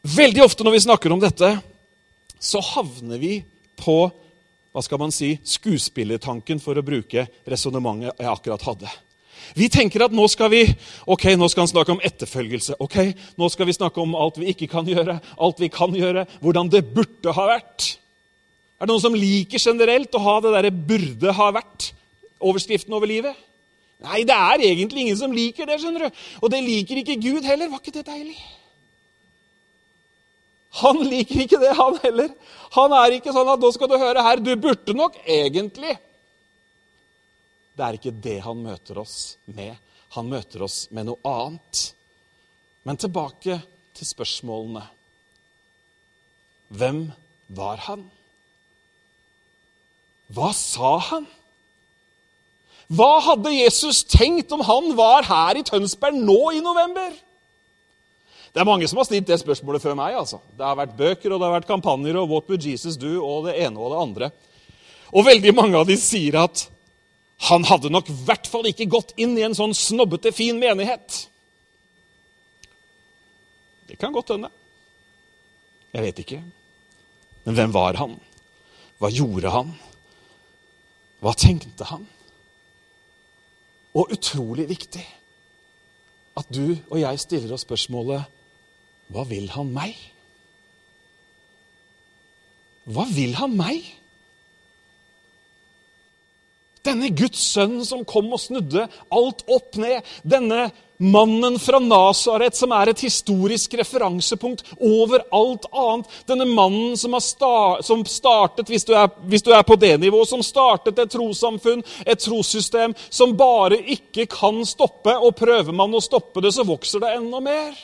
veldig 0.05 0.45
ofte 0.45 0.65
når 0.65 0.77
vi 0.77 0.85
snakker 0.85 1.15
om 1.15 1.21
dette, 1.23 1.55
så 2.39 2.61
havner 2.75 3.17
vi 3.19 3.39
på 3.79 3.99
hva 4.69 4.83
skal 4.85 5.01
man 5.01 5.11
si, 5.11 5.33
skuespillertanken, 5.41 6.59
for 6.61 6.77
å 6.77 6.85
bruke 6.85 7.25
resonnementet 7.49 8.21
jeg 8.21 8.29
akkurat 8.29 8.67
hadde. 8.67 8.91
Vi 9.55 9.69
tenker 9.71 10.05
at 10.05 10.13
nå 10.15 10.25
skal 10.31 10.51
vi 10.53 10.61
ok, 11.09 11.25
nå 11.37 11.47
skal 11.49 11.65
han 11.65 11.71
snakke 11.71 11.95
om 11.95 12.03
etterfølgelse. 12.03 12.77
ok, 12.79 12.97
Nå 13.37 13.49
skal 13.49 13.65
vi 13.69 13.73
snakke 13.73 14.01
om 14.01 14.15
alt 14.15 14.37
vi 14.37 14.51
ikke 14.53 14.67
kan 14.67 14.85
gjøre, 14.85 15.19
alt 15.39 15.59
vi 15.59 15.69
kan 15.73 15.93
gjøre, 15.95 16.25
hvordan 16.41 16.69
det 16.69 16.85
burde 16.93 17.33
ha 17.33 17.47
vært. 17.55 17.95
Er 18.79 18.87
det 18.87 18.93
noen 18.93 19.03
som 19.03 19.17
liker 19.17 19.59
generelt 19.59 20.13
å 20.15 20.23
ha 20.23 20.39
det 20.39 20.53
derre 20.55 20.71
'burde 20.71 21.33
ha 21.35 21.51
vært'-overskriften 21.51 22.93
over 22.95 23.07
livet? 23.07 23.35
Nei, 23.99 24.23
det 24.23 24.35
er 24.35 24.61
egentlig 24.63 25.01
ingen 25.01 25.17
som 25.17 25.31
liker 25.31 25.65
det. 25.65 25.81
skjønner 25.81 26.07
du. 26.07 26.19
Og 26.41 26.51
det 26.51 26.63
liker 26.63 27.01
ikke 27.01 27.19
Gud 27.19 27.43
heller. 27.43 27.67
Var 27.67 27.81
ikke 27.83 27.97
det 27.97 28.05
deilig? 28.07 28.37
Han 30.79 31.01
liker 31.03 31.41
ikke 31.43 31.59
det, 31.59 31.73
han 31.75 31.97
heller. 32.03 32.29
Han 32.77 32.93
er 32.93 33.17
ikke 33.17 33.33
sånn 33.33 33.49
at 33.49 33.59
'nå 33.59 33.71
skal 33.73 33.89
du 33.89 33.97
høre 33.97 34.23
her, 34.23 34.37
du 34.37 34.55
burde 34.55 34.93
nok 34.93 35.17
egentlig' 35.25 35.97
Det 37.79 37.85
er 37.85 37.95
ikke 37.95 38.11
det 38.11 38.39
han 38.43 38.59
møter 38.59 38.97
oss 38.99 39.37
med. 39.47 39.77
Han 40.17 40.27
møter 40.27 40.65
oss 40.65 40.89
med 40.91 41.07
noe 41.07 41.19
annet. 41.23 41.83
Men 42.83 42.97
tilbake 42.99 43.55
til 43.95 44.07
spørsmålene. 44.09 44.81
Hvem 46.75 47.05
var 47.55 47.79
han? 47.85 48.03
Hva 50.35 50.49
sa 50.53 50.97
han? 51.07 51.27
Hva 52.89 53.13
hadde 53.23 53.53
Jesus 53.53 54.01
tenkt 54.11 54.51
om 54.51 54.65
han 54.65 54.91
var 54.97 55.23
her 55.29 55.61
i 55.61 55.63
Tønsberg 55.63 56.17
nå 56.19 56.39
i 56.57 56.63
november? 56.65 57.13
Det 58.49 58.59
er 58.59 58.67
mange 58.67 58.89
som 58.89 58.99
har 58.99 59.07
stilt 59.07 59.29
det 59.29 59.37
spørsmålet 59.39 59.85
før 59.85 59.95
meg. 59.95 60.17
altså. 60.19 60.41
Det 60.57 60.67
har 60.67 60.75
vært 60.81 60.97
bøker 60.99 61.31
og 61.31 61.39
det 61.39 61.47
har 61.47 61.55
vært 61.61 61.69
kampanjer 61.69 62.19
og 62.19 62.27
What 62.33 62.51
would 62.51 62.65
Jesus 62.65 62.99
do 62.99 63.21
og 63.21 63.47
det 63.47 63.55
ene 63.61 63.79
og 63.79 63.93
det 63.93 64.03
andre. 64.03 64.31
Og 65.15 65.29
veldig 65.29 65.55
mange 65.55 65.79
av 65.79 65.87
de 65.87 65.95
sier 65.95 66.41
at 66.43 66.65
han 67.47 67.63
hadde 67.63 67.91
nok 67.91 68.09
i 68.11 68.15
hvert 68.27 68.47
fall 68.51 68.67
ikke 68.67 68.89
gått 68.91 69.13
inn 69.21 69.37
i 69.39 69.45
en 69.47 69.55
sånn 69.55 69.75
snobbete, 69.77 70.33
fin 70.35 70.59
menighet. 70.59 71.21
Det 73.87 73.97
kan 73.99 74.13
godt 74.13 74.35
hende. 74.35 74.51
Jeg 75.95 76.05
vet 76.05 76.19
ikke. 76.21 76.41
Men 77.45 77.55
hvem 77.57 77.73
var 77.73 77.97
han? 77.97 78.17
Hva 78.99 79.09
gjorde 79.13 79.53
han? 79.53 79.71
Hva 81.23 81.33
tenkte 81.39 81.87
han? 81.87 82.03
Og 83.97 84.11
utrolig 84.13 84.67
viktig 84.69 85.05
at 86.39 86.51
du 86.53 86.75
og 86.91 86.99
jeg 87.01 87.19
stiller 87.19 87.55
oss 87.55 87.65
spørsmålet 87.65 88.27
Hva 89.09 89.23
vil 89.27 89.49
han 89.55 89.71
meg? 89.73 89.95
Hva 92.89 93.07
vil 93.09 93.33
han 93.39 93.55
meg? 93.57 93.87
Denne 96.85 97.09
Guds 97.11 97.41
sønn 97.53 97.81
som 97.85 98.05
kom 98.07 98.29
og 98.33 98.39
snudde 98.41 98.85
alt 99.11 99.43
opp 99.51 99.75
ned. 99.79 100.05
Denne 100.23 100.69
mannen 100.99 101.55
fra 101.59 101.79
Nasaret 101.79 102.55
som 102.55 102.71
er 102.75 102.91
et 102.91 103.01
historisk 103.03 103.73
referansepunkt 103.79 104.65
over 104.75 105.23
alt 105.35 105.67
annet. 105.71 106.15
Denne 106.27 106.47
mannen 106.47 106.97
som, 106.99 107.15
sta 107.23 107.79
som 107.85 108.03
startet, 108.07 108.67
hvis 108.71 108.87
du, 108.87 108.93
er, 108.95 109.11
hvis 109.31 109.43
du 109.43 109.51
er 109.55 109.63
på 109.67 109.79
det 109.79 109.95
nivået, 109.99 110.31
som 110.31 110.43
startet 110.43 110.99
et 110.99 111.11
trossamfunn, 111.11 111.83
et 112.05 112.23
trossystem, 112.23 112.95
som 113.09 113.35
bare 113.39 113.79
ikke 113.95 114.27
kan 114.31 114.63
stoppe. 114.67 115.15
Og 115.19 115.35
prøver 115.39 115.75
man 115.75 115.95
å 115.95 116.03
stoppe 116.03 116.43
det, 116.43 116.53
så 116.55 116.67
vokser 116.67 117.03
det 117.03 117.15
enda 117.19 117.43
mer. 117.43 117.75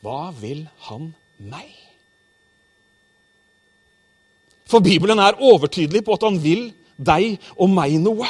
Hva 0.00 0.30
vil 0.38 0.64
han 0.88 1.12
meg? 1.38 1.79
For 4.70 4.84
Bibelen 4.84 5.18
er 5.18 5.40
overtydelig 5.40 6.04
på 6.06 6.14
at 6.14 6.28
han 6.28 6.38
vil 6.42 6.70
deg 7.00 7.40
og 7.56 7.72
meg 7.72 7.96
noe. 8.02 8.28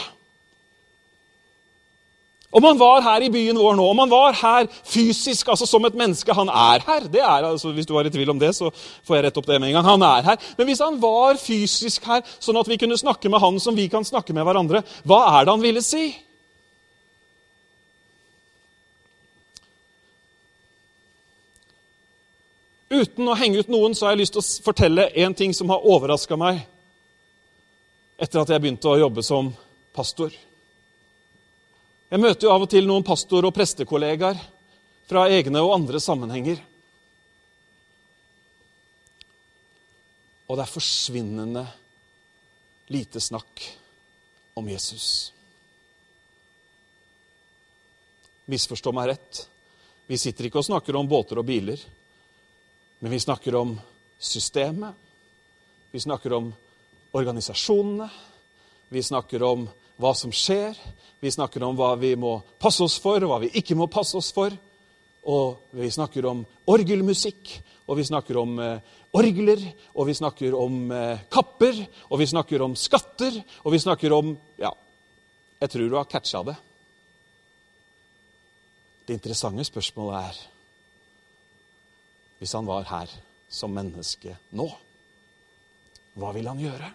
Om 2.50 2.64
han 2.66 2.78
var 2.80 3.04
her 3.04 3.22
i 3.22 3.30
byen 3.30 3.58
vår 3.62 3.76
nå, 3.78 3.84
om 3.92 4.00
han 4.02 4.10
var 4.10 4.34
her 4.34 4.66
fysisk, 4.90 5.52
altså 5.52 5.68
som 5.70 5.84
et 5.86 5.94
menneske 5.94 6.34
Han 6.34 6.48
er 6.48 6.82
her. 6.82 7.06
det 7.06 7.20
er, 7.22 7.46
altså, 7.46 7.70
Hvis 7.70 7.86
du 7.86 7.94
var 7.94 8.06
i 8.06 8.10
tvil 8.10 8.30
om 8.30 8.40
det, 8.40 8.50
så 8.56 8.72
får 9.06 9.16
jeg 9.16 9.24
rett 9.24 9.36
opp 9.38 9.46
det 9.46 9.60
med 9.60 9.68
en 9.68 9.74
gang. 9.78 9.86
Han 9.86 10.02
er 10.02 10.22
her. 10.22 10.36
Men 10.58 10.66
hvis 10.66 10.82
han 10.82 10.98
var 11.02 11.38
fysisk 11.38 12.04
her, 12.04 12.24
sånn 12.40 12.58
at 12.58 12.66
vi 12.66 12.76
kunne 12.76 12.98
snakke 12.98 13.30
med 13.30 13.38
han 13.38 13.60
som 13.62 13.76
vi 13.76 13.86
kan 13.86 14.04
snakke 14.04 14.34
med 14.34 14.44
hverandre, 14.48 14.82
hva 15.06 15.20
er 15.38 15.46
det 15.46 15.54
han 15.54 15.62
ville 15.62 15.82
si? 15.84 16.10
Uten 22.90 23.28
å 23.30 23.36
henge 23.38 23.62
ut 23.62 23.68
noen 23.70 23.94
så 23.94 24.08
har 24.08 24.16
jeg 24.16 24.24
lyst 24.24 24.34
til 24.34 24.42
å 24.42 24.62
fortelle 24.64 25.04
en 25.22 25.34
ting 25.38 25.52
som 25.54 25.70
har 25.70 25.84
overraska 25.86 26.34
meg 26.40 26.64
etter 28.20 28.40
at 28.40 28.50
jeg 28.50 28.62
begynte 28.64 28.90
å 28.90 28.98
jobbe 28.98 29.22
som 29.22 29.52
pastor. 29.94 30.34
Jeg 32.10 32.20
møter 32.20 32.48
jo 32.48 32.50
av 32.50 32.64
og 32.66 32.70
til 32.72 32.88
noen 32.90 33.06
pastor- 33.06 33.46
og 33.46 33.54
prestekollegaer 33.54 34.40
fra 35.06 35.28
egne 35.30 35.62
og 35.62 35.76
andre 35.76 36.00
sammenhenger. 36.02 36.58
Og 40.50 40.58
det 40.58 40.66
er 40.66 40.72
forsvinnende 40.74 41.62
lite 42.90 43.22
snakk 43.22 43.62
om 44.58 44.66
Jesus. 44.66 45.30
Misforstå 48.50 48.90
meg 48.98 49.12
rett. 49.12 49.44
Vi 50.10 50.18
sitter 50.18 50.50
ikke 50.50 50.58
og 50.58 50.66
snakker 50.66 50.98
om 50.98 51.06
båter 51.06 51.38
og 51.38 51.46
biler. 51.46 51.78
Men 53.02 53.12
vi 53.12 53.20
snakker 53.20 53.54
om 53.54 53.80
systemet, 54.18 54.94
vi 55.90 56.00
snakker 56.00 56.32
om 56.32 56.50
organisasjonene, 57.16 58.10
vi 58.88 59.02
snakker 59.02 59.42
om 59.42 59.64
hva 59.96 60.12
som 60.14 60.32
skjer, 60.32 60.76
vi 61.20 61.32
snakker 61.32 61.64
om 61.64 61.78
hva 61.78 61.94
vi 61.96 62.12
må 62.16 62.34
passe 62.60 62.84
oss 62.84 62.98
for, 63.00 63.24
og 63.24 63.32
hva 63.32 63.38
vi 63.40 63.50
ikke 63.56 63.76
må 63.78 63.88
passe 63.88 64.18
oss 64.20 64.28
for. 64.36 64.52
Og 65.32 65.72
vi 65.76 65.88
snakker 65.92 66.28
om 66.28 66.44
orgelmusikk, 66.68 67.54
og 67.88 67.96
vi 67.96 68.06
snakker 68.08 68.36
om 68.40 68.54
eh, 68.60 68.92
orgler, 69.16 69.64
og 69.96 70.08
vi 70.08 70.18
snakker 70.20 70.60
om 70.60 70.92
eh, 70.92 71.24
kapper, 71.32 71.80
og 72.08 72.20
vi 72.20 72.28
snakker 72.28 72.68
om 72.68 72.76
skatter, 72.76 73.40
og 73.64 73.72
vi 73.72 73.80
snakker 73.80 74.12
om 74.16 74.36
Ja, 74.60 74.76
jeg 75.60 75.72
tror 75.72 75.88
du 75.88 75.96
har 75.96 76.08
catcha 76.08 76.44
det. 76.52 76.56
Det 79.08 79.16
interessante 79.16 79.64
spørsmålet 79.64 80.20
er 80.20 80.49
hvis 82.40 82.56
han 82.56 82.66
var 82.66 82.88
her 82.88 83.10
som 83.52 83.72
menneske 83.76 84.32
nå? 84.56 84.66
Hva 86.16 86.32
vil 86.32 86.48
han 86.48 86.60
gjøre? 86.60 86.88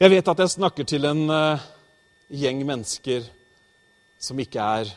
Jeg 0.00 0.12
vet 0.14 0.30
at 0.32 0.38
jeg 0.40 0.52
snakker 0.54 0.86
til 0.88 1.04
en 1.10 1.26
uh, 1.28 1.64
gjeng 2.32 2.62
mennesker 2.64 3.26
som 4.20 4.38
ikke 4.40 4.62
er 4.80 4.94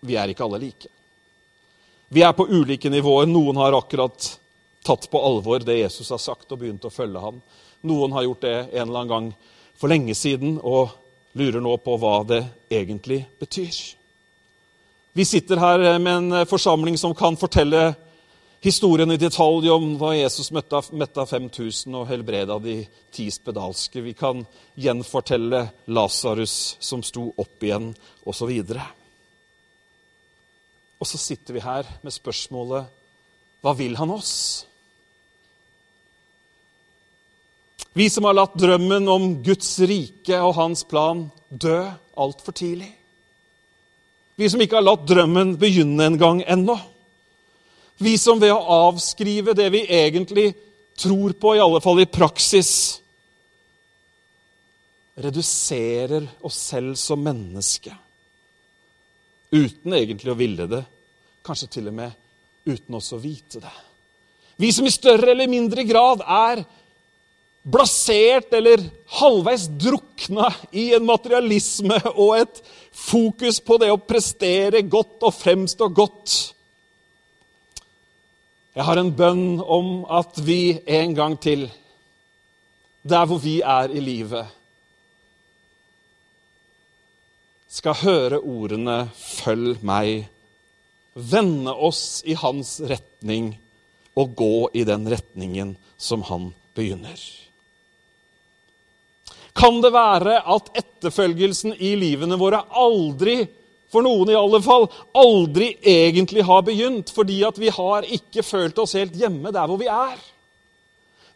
Vi 0.00 0.14
er 0.14 0.30
ikke 0.30 0.46
alle 0.46 0.60
like. 0.62 0.88
Vi 2.08 2.22
er 2.22 2.32
på 2.32 2.46
ulike 2.46 2.88
nivåer. 2.88 3.26
Noen 3.26 3.58
har 3.58 3.74
akkurat 3.74 4.28
tatt 4.86 5.08
på 5.10 5.20
alvor 5.20 5.64
det 5.66 5.80
Jesus 5.80 6.12
har 6.14 6.22
sagt, 6.22 6.46
og 6.52 6.60
begynt 6.62 6.86
å 6.86 6.92
følge 6.94 7.18
ham. 7.18 7.40
Noen 7.82 8.14
har 8.14 8.28
gjort 8.28 8.46
det 8.46 8.54
en 8.54 8.84
eller 8.84 9.00
annen 9.00 9.10
gang 9.10 9.28
for 9.74 9.90
lenge 9.90 10.14
siden 10.14 10.60
og 10.62 10.94
lurer 11.34 11.60
nå 11.60 11.74
på 11.82 11.98
hva 11.98 12.22
det 12.30 12.44
egentlig 12.70 13.24
betyr. 13.42 13.97
Vi 15.12 15.24
sitter 15.24 15.56
her 15.56 15.98
med 15.98 16.12
en 16.16 16.32
eh, 16.32 16.44
forsamling 16.44 16.98
som 16.98 17.14
kan 17.14 17.36
fortelle 17.36 17.94
historien 18.60 19.10
i 19.10 19.16
detalj 19.16 19.70
om 19.70 19.94
hva 19.98 20.12
Jesus 20.16 20.50
møtte, 20.54 20.80
metta 20.98 21.24
5000 21.26 21.94
og 21.94 22.08
helbreda 22.10 22.58
de 22.62 22.80
ti 23.14 23.28
spedalske. 23.30 24.02
Vi 24.02 24.14
kan 24.18 24.44
gjenfortelle 24.78 25.68
Lasarus 25.94 26.76
som 26.80 27.02
sto 27.06 27.30
opp 27.36 27.62
igjen, 27.64 27.92
osv. 28.26 28.50
Og, 28.50 28.80
og 30.98 31.06
så 31.06 31.20
sitter 31.22 31.56
vi 31.56 31.66
her 31.66 31.88
med 32.02 32.14
spørsmålet 32.14 32.94
hva 33.62 33.74
vil 33.74 33.96
han 33.98 34.10
oss? 34.14 34.34
Vi 37.98 38.06
som 38.10 38.28
har 38.28 38.36
latt 38.36 38.54
drømmen 38.54 39.08
om 39.10 39.24
Guds 39.42 39.72
rike 39.82 40.38
og 40.38 40.54
hans 40.54 40.84
plan 40.86 41.24
dø 41.50 41.80
altfor 42.14 42.54
tidlig. 42.54 42.92
Vi 44.38 44.46
som 44.46 44.60
ikke 44.62 44.78
har 44.78 44.86
latt 44.86 45.02
drømmen 45.08 45.56
begynne 45.58 46.04
en 46.06 46.16
gang 46.18 46.44
ennå. 46.46 46.76
Vi 47.98 48.14
som 48.22 48.38
ved 48.38 48.52
å 48.54 48.86
avskrive 48.86 49.54
det 49.58 49.66
vi 49.74 49.80
egentlig 49.90 50.52
tror 50.98 51.34
på, 51.34 51.56
i 51.56 51.62
alle 51.62 51.80
fall 51.82 51.98
i 52.02 52.06
praksis, 52.06 52.70
reduserer 55.18 56.28
oss 56.46 56.60
selv 56.70 56.94
som 57.00 57.18
menneske. 57.22 57.90
Uten 59.50 59.98
egentlig 59.98 60.30
å 60.30 60.38
ville 60.38 60.68
det. 60.70 60.84
Kanskje 61.42 61.72
til 61.74 61.90
og 61.90 61.98
med 61.98 62.14
uten 62.68 62.94
også 62.94 63.18
å 63.18 63.22
vite 63.22 63.62
det. 63.64 63.74
Vi 64.58 64.70
som 64.74 64.86
i 64.86 64.94
større 64.94 65.32
eller 65.32 65.50
mindre 65.50 65.82
grad 65.86 66.22
er 66.22 66.62
blasert 67.66 68.54
eller 68.54 68.82
halvveis 69.18 69.66
drukna 69.82 70.52
i 70.70 70.92
en 70.94 71.06
materialisme 71.06 71.98
og 72.14 72.36
et 72.38 72.62
fokus 72.98 73.60
på 73.64 73.78
det 73.80 73.90
å 73.92 74.00
prestere 74.02 74.82
godt 74.90 75.24
og 75.26 75.34
fremstå 75.36 75.88
godt. 75.94 76.36
Jeg 78.76 78.86
har 78.86 79.00
en 79.00 79.12
bønn 79.16 79.60
om 79.62 80.04
at 80.06 80.38
vi 80.46 80.78
en 80.86 81.14
gang 81.16 81.34
til, 81.40 81.66
der 83.02 83.26
hvor 83.26 83.40
vi 83.42 83.58
er 83.60 83.90
i 83.90 84.02
livet, 84.02 84.54
skal 87.68 87.94
høre 87.94 88.40
ordene 88.40 89.10
'følg 89.14 89.82
meg', 89.82 90.28
vende 91.14 91.74
oss 91.74 92.22
i 92.26 92.34
hans 92.34 92.80
retning 92.80 93.58
og 94.16 94.34
gå 94.36 94.70
i 94.74 94.84
den 94.84 95.06
retningen 95.10 95.76
som 95.98 96.22
han 96.22 96.54
begynner. 96.74 97.18
Kan 99.58 99.80
det 99.82 99.90
være 99.90 100.38
at 100.46 100.70
etterfølgelsen 100.78 101.74
i 101.82 101.96
livene 101.98 102.38
våre 102.38 102.62
aldri, 102.78 103.40
for 103.90 104.04
noen 104.04 104.30
i 104.30 104.36
alle 104.38 104.60
fall, 104.62 104.86
aldri 105.16 105.72
egentlig 105.82 106.44
har 106.46 106.62
begynt 106.66 107.10
fordi 107.14 107.40
at 107.48 107.58
vi 107.58 107.70
har 107.72 108.06
ikke 108.06 108.44
følt 108.46 108.78
oss 108.78 108.94
helt 108.98 109.16
hjemme 109.18 109.50
der 109.54 109.66
hvor 109.66 109.80
vi 109.80 109.88
er? 109.90 110.18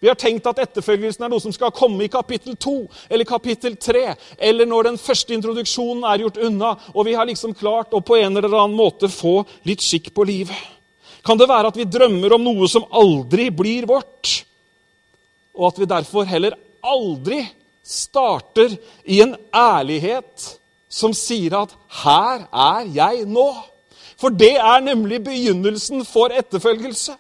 Vi 0.02 0.10
har 0.10 0.18
tenkt 0.18 0.46
at 0.50 0.58
etterfølgelsen 0.58 1.22
er 1.22 1.30
noe 1.30 1.42
som 1.42 1.54
skal 1.54 1.70
komme 1.74 2.02
i 2.04 2.10
kapittel 2.10 2.56
2 2.58 2.74
eller 3.14 3.26
kapittel 3.26 3.76
3, 3.78 4.02
eller 4.50 4.66
når 4.66 4.88
den 4.88 4.98
første 4.98 5.34
introduksjonen 5.34 6.02
er 6.10 6.24
gjort 6.24 6.40
unna, 6.42 6.72
og 6.90 7.06
vi 7.06 7.14
har 7.14 7.28
liksom 7.28 7.54
klart 7.54 7.94
å 7.94 8.02
på 8.02 8.18
en 8.18 8.34
eller 8.36 8.50
annen 8.50 8.74
måte 8.74 9.10
få 9.10 9.44
litt 9.66 9.82
skikk 9.82 10.10
på 10.14 10.26
livet. 10.26 10.58
Kan 11.22 11.38
det 11.38 11.46
være 11.46 11.70
at 11.70 11.78
vi 11.78 11.86
drømmer 11.86 12.34
om 12.34 12.42
noe 12.42 12.66
som 12.70 12.86
aldri 12.98 13.46
blir 13.54 13.86
vårt, 13.86 14.42
og 15.54 15.68
at 15.70 15.78
vi 15.78 15.90
derfor 15.94 16.26
heller 16.26 16.58
aldri 16.82 17.44
starter 17.82 18.76
i 19.04 19.20
en 19.22 19.36
ærlighet 19.54 20.58
som 20.88 21.12
sier 21.12 21.56
at 21.62 21.74
'her 21.88 22.46
er 22.52 22.86
jeg 22.94 23.24
nå'. 23.26 23.72
For 24.16 24.28
det 24.28 24.54
er 24.54 24.80
nemlig 24.80 25.24
begynnelsen 25.24 26.04
for 26.04 26.30
etterfølgelse. 26.30 27.12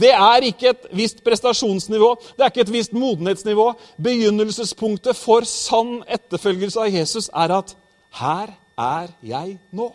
Det 0.00 0.10
er 0.12 0.44
ikke 0.44 0.68
et 0.68 0.86
visst 0.92 1.24
prestasjonsnivå, 1.24 2.10
det 2.36 2.44
er 2.44 2.50
ikke 2.52 2.60
et 2.60 2.72
visst 2.72 2.92
modenhetsnivå. 2.92 3.72
Begynnelsespunktet 4.02 5.16
for 5.16 5.40
sann 5.40 6.02
etterfølgelse 6.08 6.80
av 6.80 6.92
Jesus 6.92 7.30
er 7.32 7.58
at 7.58 7.76
'her 8.10 8.48
er 8.78 9.08
jeg 9.22 9.58
nå'. 9.72 9.92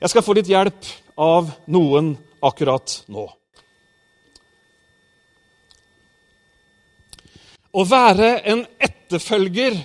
Jeg 0.00 0.10
skal 0.10 0.22
få 0.22 0.32
litt 0.32 0.46
hjelp 0.46 0.86
av 1.16 1.50
noen 1.66 2.16
akkurat 2.42 3.02
nå. 3.08 3.30
Å 7.76 7.84
være 7.84 8.30
en 8.48 8.62
etterfølger 8.80 9.76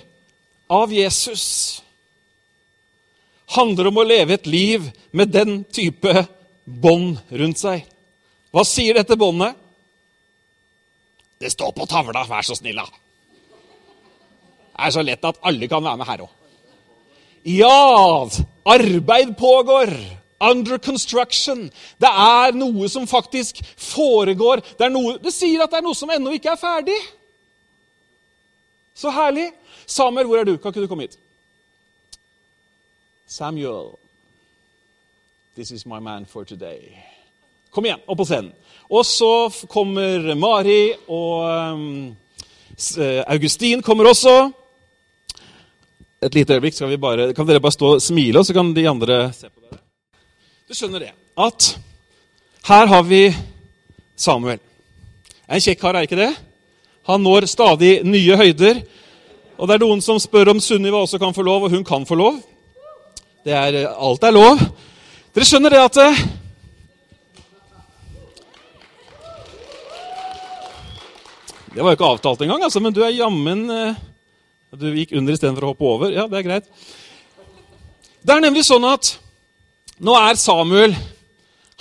av 0.72 0.92
Jesus 0.94 1.44
handler 3.52 3.90
om 3.90 4.00
å 4.00 4.06
leve 4.06 4.38
et 4.38 4.48
liv 4.48 4.86
med 5.12 5.32
den 5.34 5.60
type 5.68 6.24
bånd 6.64 7.20
rundt 7.28 7.60
seg. 7.60 7.84
Hva 8.52 8.64
sier 8.68 8.96
dette 8.96 9.18
båndet? 9.20 9.58
Det 11.42 11.50
står 11.52 11.72
på 11.76 11.88
tavla, 11.90 12.24
vær 12.28 12.46
så 12.46 12.56
snill, 12.56 12.78
da. 12.78 12.86
Det 14.72 14.86
er 14.86 14.94
så 14.94 15.04
lett 15.04 15.24
at 15.26 15.40
alle 15.44 15.68
kan 15.68 15.84
være 15.84 16.00
med 16.00 16.08
her 16.08 16.24
òg. 16.24 16.32
Ja, 17.52 18.28
arbeid 18.64 19.36
pågår. 19.36 19.92
Under 20.42 20.78
construction. 20.82 21.68
Det 22.02 22.08
er 22.08 22.54
noe 22.58 22.88
som 22.90 23.04
faktisk 23.06 23.60
foregår. 23.78 24.62
Det, 24.78 24.88
noe, 24.90 25.14
det 25.22 25.30
sier 25.30 25.62
at 25.62 25.70
det 25.70 25.78
er 25.78 25.84
noe 25.86 25.94
som 25.94 26.10
ennå 26.10 26.32
ikke 26.34 26.56
er 26.56 26.58
ferdig. 26.58 26.96
Så 28.94 29.10
herlig. 29.10 29.50
Samuel, 29.86 30.26
hvor 30.26 30.38
er 30.38 30.44
du? 30.44 30.56
Kan 30.56 30.72
ikke 30.72 30.84
du 30.84 30.90
komme 30.90 31.06
hit? 31.06 31.18
Samuel, 33.26 33.94
this 35.56 35.70
is 35.70 35.86
my 35.86 35.98
man 35.98 36.26
for 36.26 36.44
today. 36.44 36.92
Kom 37.72 37.86
igjen, 37.88 38.02
opp 38.06 38.18
på 38.20 38.26
scenen. 38.28 38.52
Og 38.92 39.06
så 39.08 39.48
kommer 39.72 40.34
Mari, 40.36 40.92
og 41.08 41.72
um, 41.72 42.16
Augustin 43.26 43.82
kommer 43.82 44.10
også. 44.10 44.50
Et 46.22 46.34
lite 46.34 46.54
øyeblikk 46.54 46.76
skal 46.76 46.92
vi 46.92 47.00
bare, 47.00 47.32
kan 47.34 47.48
dere 47.48 47.60
bare 47.60 47.72
stå 47.72 47.94
og 47.96 48.02
smile, 48.02 48.38
og 48.38 48.46
så 48.46 48.52
kan 48.54 48.74
de 48.76 48.88
andre 48.88 49.32
se 49.32 49.48
på 49.48 49.64
dere. 49.64 49.80
Du 50.68 50.76
skjønner 50.76 51.06
det, 51.06 51.10
at 51.40 51.70
her 52.68 52.86
har 52.86 53.02
vi 53.08 53.24
Samuel. 54.16 54.60
En 55.48 55.60
kjekk 55.60 55.80
kar, 55.80 55.96
er 55.96 56.06
ikke 56.06 56.20
det? 56.20 56.30
Han 57.08 57.24
når 57.24 57.48
stadig 57.50 57.96
nye 58.06 58.36
høyder. 58.38 58.82
Og 59.58 59.68
det 59.68 59.74
er 59.74 59.82
noen 59.82 60.02
som 60.04 60.20
spør 60.22 60.52
om 60.52 60.60
Sunniva 60.62 61.02
også 61.02 61.18
kan 61.22 61.34
få 61.34 61.44
lov, 61.46 61.66
og 61.66 61.74
hun 61.74 61.84
kan 61.86 62.06
få 62.06 62.18
lov. 62.18 62.38
Det 63.42 63.54
er, 63.54 63.82
alt 63.90 64.22
er 64.22 64.34
lov. 64.34 64.60
Dere 65.34 65.48
skjønner 65.48 65.74
det 65.74 65.82
at 65.82 66.00
eh, 66.02 66.22
Det 71.72 71.80
var 71.80 71.94
jo 71.94 71.96
ikke 71.96 72.10
avtalt 72.10 72.42
engang, 72.44 72.66
altså, 72.66 72.82
men 72.84 72.92
du 72.92 73.00
er 73.00 73.14
jammen 73.16 73.62
eh, 73.72 74.00
Du 74.76 74.90
gikk 74.92 75.14
under 75.16 75.32
istedenfor 75.32 75.64
å 75.64 75.70
hoppe 75.72 75.88
over. 75.88 76.12
Ja, 76.12 76.26
det 76.28 76.42
er 76.42 76.46
greit. 76.46 76.68
Det 78.22 78.34
er 78.34 78.44
nemlig 78.44 78.66
sånn 78.68 78.84
at 78.86 79.14
nå 80.02 80.14
er 80.18 80.38
Samuel 80.38 80.94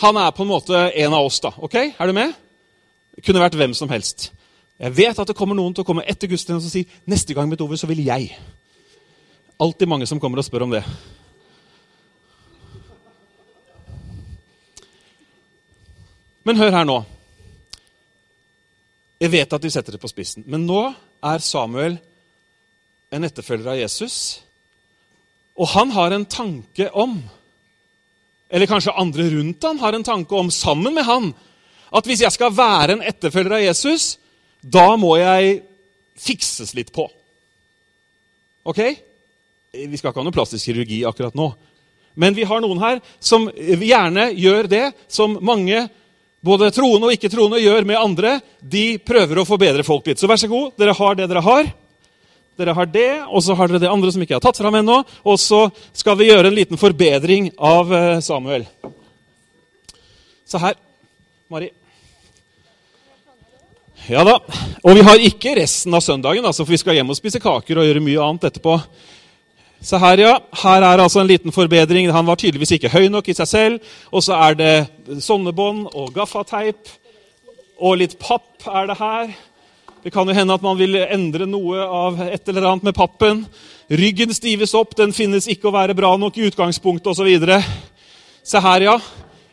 han 0.02 0.18
er 0.18 0.32
på 0.34 0.42
en 0.42 0.50
måte 0.50 0.78
en 0.90 1.14
av 1.14 1.28
oss. 1.28 1.40
da, 1.44 1.52
ok? 1.58 1.76
Er 1.94 2.10
du 2.10 2.14
med? 2.18 2.34
Det 3.14 3.26
kunne 3.26 3.44
vært 3.44 3.58
hvem 3.60 3.74
som 3.78 3.92
helst. 3.92 4.32
Jeg 4.82 4.96
vet 4.98 5.20
at 5.22 5.30
det 5.30 5.38
kommer 5.38 5.58
noen 5.58 5.76
til 5.78 5.84
å 5.84 5.88
komme 5.88 6.06
etter 6.10 6.30
gudstjenesten 6.32 6.70
og 6.70 6.74
si 6.74 7.10
neste 7.10 7.36
gang 7.38 7.50
mitt 7.50 7.62
over 7.62 7.78
så 7.78 7.90
vil 7.90 8.02
jeg. 8.02 8.32
Alltid 9.62 9.90
mange 9.90 10.08
som 10.10 10.20
kommer 10.20 10.42
og 10.42 10.48
spør 10.48 10.66
om 10.66 10.74
det. 10.74 10.82
Men 16.42 16.58
hør 16.58 16.74
her 16.74 16.88
nå. 16.90 16.98
Jeg 19.22 19.30
vet 19.36 19.54
at 19.54 19.62
de 19.62 19.70
setter 19.70 19.94
det 19.94 20.02
på 20.02 20.10
spissen. 20.10 20.48
Men 20.50 20.66
nå 20.66 20.88
er 21.22 21.46
Samuel 21.46 22.00
en 23.14 23.28
etterfølger 23.28 23.70
av 23.76 23.78
Jesus. 23.78 24.16
Og 25.54 25.70
han 25.76 25.94
har 25.94 26.16
en 26.16 26.26
tanke 26.26 26.90
om 26.98 27.20
eller 28.52 28.68
kanskje 28.68 28.92
andre 29.00 29.30
rundt 29.32 29.64
han 29.64 29.80
har 29.80 29.96
en 29.96 30.04
tanke 30.04 30.36
om 30.36 30.50
sammen 30.52 30.92
med 30.94 31.06
han, 31.08 31.30
at 31.96 32.08
hvis 32.08 32.24
jeg 32.26 32.36
skal 32.36 32.52
være 32.52 32.98
en 32.98 33.06
etterfølger 33.08 33.56
av 33.56 33.64
Jesus, 33.64 34.18
da 34.62 34.94
må 35.00 35.16
jeg 35.18 35.62
fikses 36.22 36.76
litt 36.78 36.92
på. 36.94 37.08
Ok? 38.68 38.82
Vi 39.72 39.98
skal 39.98 40.12
ikke 40.12 40.22
ha 40.22 40.28
noe 40.28 40.36
plastisk 40.36 40.70
kirurgi 40.70 41.02
akkurat 41.08 41.38
nå. 41.38 41.50
Men 42.14 42.36
vi 42.36 42.46
har 42.46 42.62
noen 42.62 42.82
her 42.82 43.00
som 43.24 43.48
gjerne 43.56 44.32
gjør 44.36 44.68
det 44.70 44.86
som 45.12 45.38
mange, 45.42 45.86
både 46.44 46.72
troende 46.76 47.08
og 47.08 47.16
ikke-troende, 47.16 47.62
gjør 47.64 47.88
med 47.88 48.02
andre. 48.02 48.36
De 48.60 49.00
prøver 49.00 49.42
å 49.42 49.48
forbedre 49.48 49.86
folk 49.88 50.10
litt. 50.10 50.20
Så 50.20 50.30
vær 50.30 50.42
så 50.42 50.52
god, 50.52 50.76
dere 50.80 50.96
har 50.98 51.18
det 51.18 51.30
dere 51.32 51.46
har. 51.46 51.72
Dere 52.60 52.76
har 52.78 52.90
det, 52.94 53.12
og 53.32 53.42
så 53.42 53.56
har 53.58 53.72
dere 53.72 53.86
det 53.86 53.92
andre 53.92 54.12
som 54.14 54.22
ikke 54.22 54.38
har 54.38 54.44
tatt 54.44 54.60
fram 54.60 54.78
ennå. 54.82 55.02
Og 55.24 55.40
så 55.42 55.64
skal 55.96 56.20
vi 56.20 56.30
gjøre 56.30 56.52
en 56.52 56.58
liten 56.58 56.82
forbedring 56.82 57.54
av 57.58 57.94
eh, 57.96 58.20
Samuel. 58.26 58.68
Se 60.46 60.60
her, 60.60 60.76
Mari. 61.50 61.72
Ja 64.10 64.24
da. 64.26 64.40
Og 64.82 64.98
vi 64.98 65.04
har 65.06 65.22
ikke 65.22 65.54
resten 65.60 65.94
av 65.94 66.02
søndagen, 66.02 66.46
altså, 66.46 66.66
for 66.66 66.74
vi 66.74 66.80
skal 66.82 66.98
hjem 66.98 67.12
og 67.14 67.18
spise 67.20 67.42
kaker 67.42 67.78
og 67.78 67.86
gjøre 67.86 68.02
mye 68.02 68.24
annet 68.24 68.48
etterpå. 68.50 68.80
Se 69.82 69.98
her, 69.98 70.22
ja. 70.22 70.32
Her 70.62 70.86
er 70.86 71.02
altså 71.02 71.22
en 71.22 71.30
liten 71.30 71.54
forbedring. 71.54 72.10
Han 72.14 72.26
var 72.26 72.38
tydeligvis 72.38 72.76
ikke 72.78 72.92
høy 72.94 73.08
nok 73.14 73.30
i 73.30 73.36
seg 73.38 73.50
selv. 73.50 73.94
Og 74.14 74.26
så 74.26 74.38
er 74.38 74.58
det 74.58 75.22
sonnebånd 75.22 75.88
og 75.94 76.12
gaffateip. 76.16 76.90
Og 77.82 77.98
litt 78.02 78.18
papp 78.22 78.66
er 78.70 78.90
det 78.90 78.98
her. 79.00 79.32
Det 80.02 80.14
kan 80.14 80.30
jo 80.30 80.34
hende 80.38 80.54
at 80.54 80.66
man 80.66 80.78
vil 80.78 80.98
endre 81.02 81.46
noe 81.50 81.86
av 81.86 82.22
et 82.26 82.50
eller 82.50 82.72
annet 82.72 82.90
med 82.90 82.98
pappen. 82.98 83.44
Ryggen 83.90 84.34
stives 84.34 84.74
opp, 84.78 84.96
den 84.98 85.14
finnes 85.14 85.50
ikke 85.50 85.70
å 85.70 85.76
være 85.76 85.98
bra 85.98 86.14
nok 86.18 86.38
i 86.38 86.48
utgangspunktet 86.50 87.14
osv. 87.14 87.30
Se 88.42 88.66
her, 88.66 88.88
ja. 88.90 88.98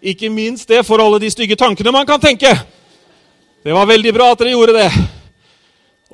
Ikke 0.00 0.32
minst 0.32 0.68
det 0.68 0.84
for 0.88 1.04
alle 1.04 1.20
de 1.20 1.32
stygge 1.32 1.56
tankene 1.58 1.92
man 1.92 2.08
kan 2.08 2.20
tenke. 2.20 2.52
Det 3.62 3.72
var 3.72 3.86
veldig 3.86 4.12
bra 4.14 4.32
at 4.32 4.38
dere 4.38 4.54
gjorde 4.54 4.74
det. 4.76 4.90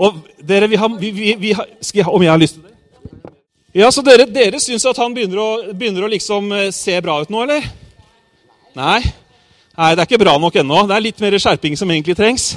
Og 0.00 0.22
dere, 0.40 0.68
vi 0.70 0.78
har, 0.80 0.94
vi, 0.98 1.10
vi, 1.14 1.34
vi 1.38 1.52
har, 1.54 1.68
jeg, 1.94 2.06
Om 2.08 2.22
jeg 2.22 2.32
har 2.32 2.40
lyst 2.40 2.56
til 2.56 2.64
det? 2.64 2.72
Ja, 3.74 3.90
Så 3.90 4.02
dere, 4.06 4.26
dere 4.30 4.60
syns 4.62 4.86
at 4.86 4.98
han 4.98 5.14
begynner 5.14 5.40
å, 5.42 5.48
begynner 5.74 6.06
å 6.06 6.10
liksom 6.10 6.50
eh, 6.54 6.70
se 6.74 6.94
bra 7.02 7.20
ut 7.22 7.30
nå, 7.30 7.42
eller? 7.44 7.66
Nei? 8.74 9.00
Nei, 9.74 9.90
det 9.94 10.02
er 10.02 10.08
ikke 10.08 10.22
bra 10.22 10.36
nok 10.38 10.56
ennå. 10.62 10.84
Det 10.86 10.96
er 10.96 11.04
litt 11.04 11.22
mer 11.22 11.36
skjerping 11.42 11.76
som 11.78 11.90
egentlig 11.90 12.16
trengs. 12.18 12.54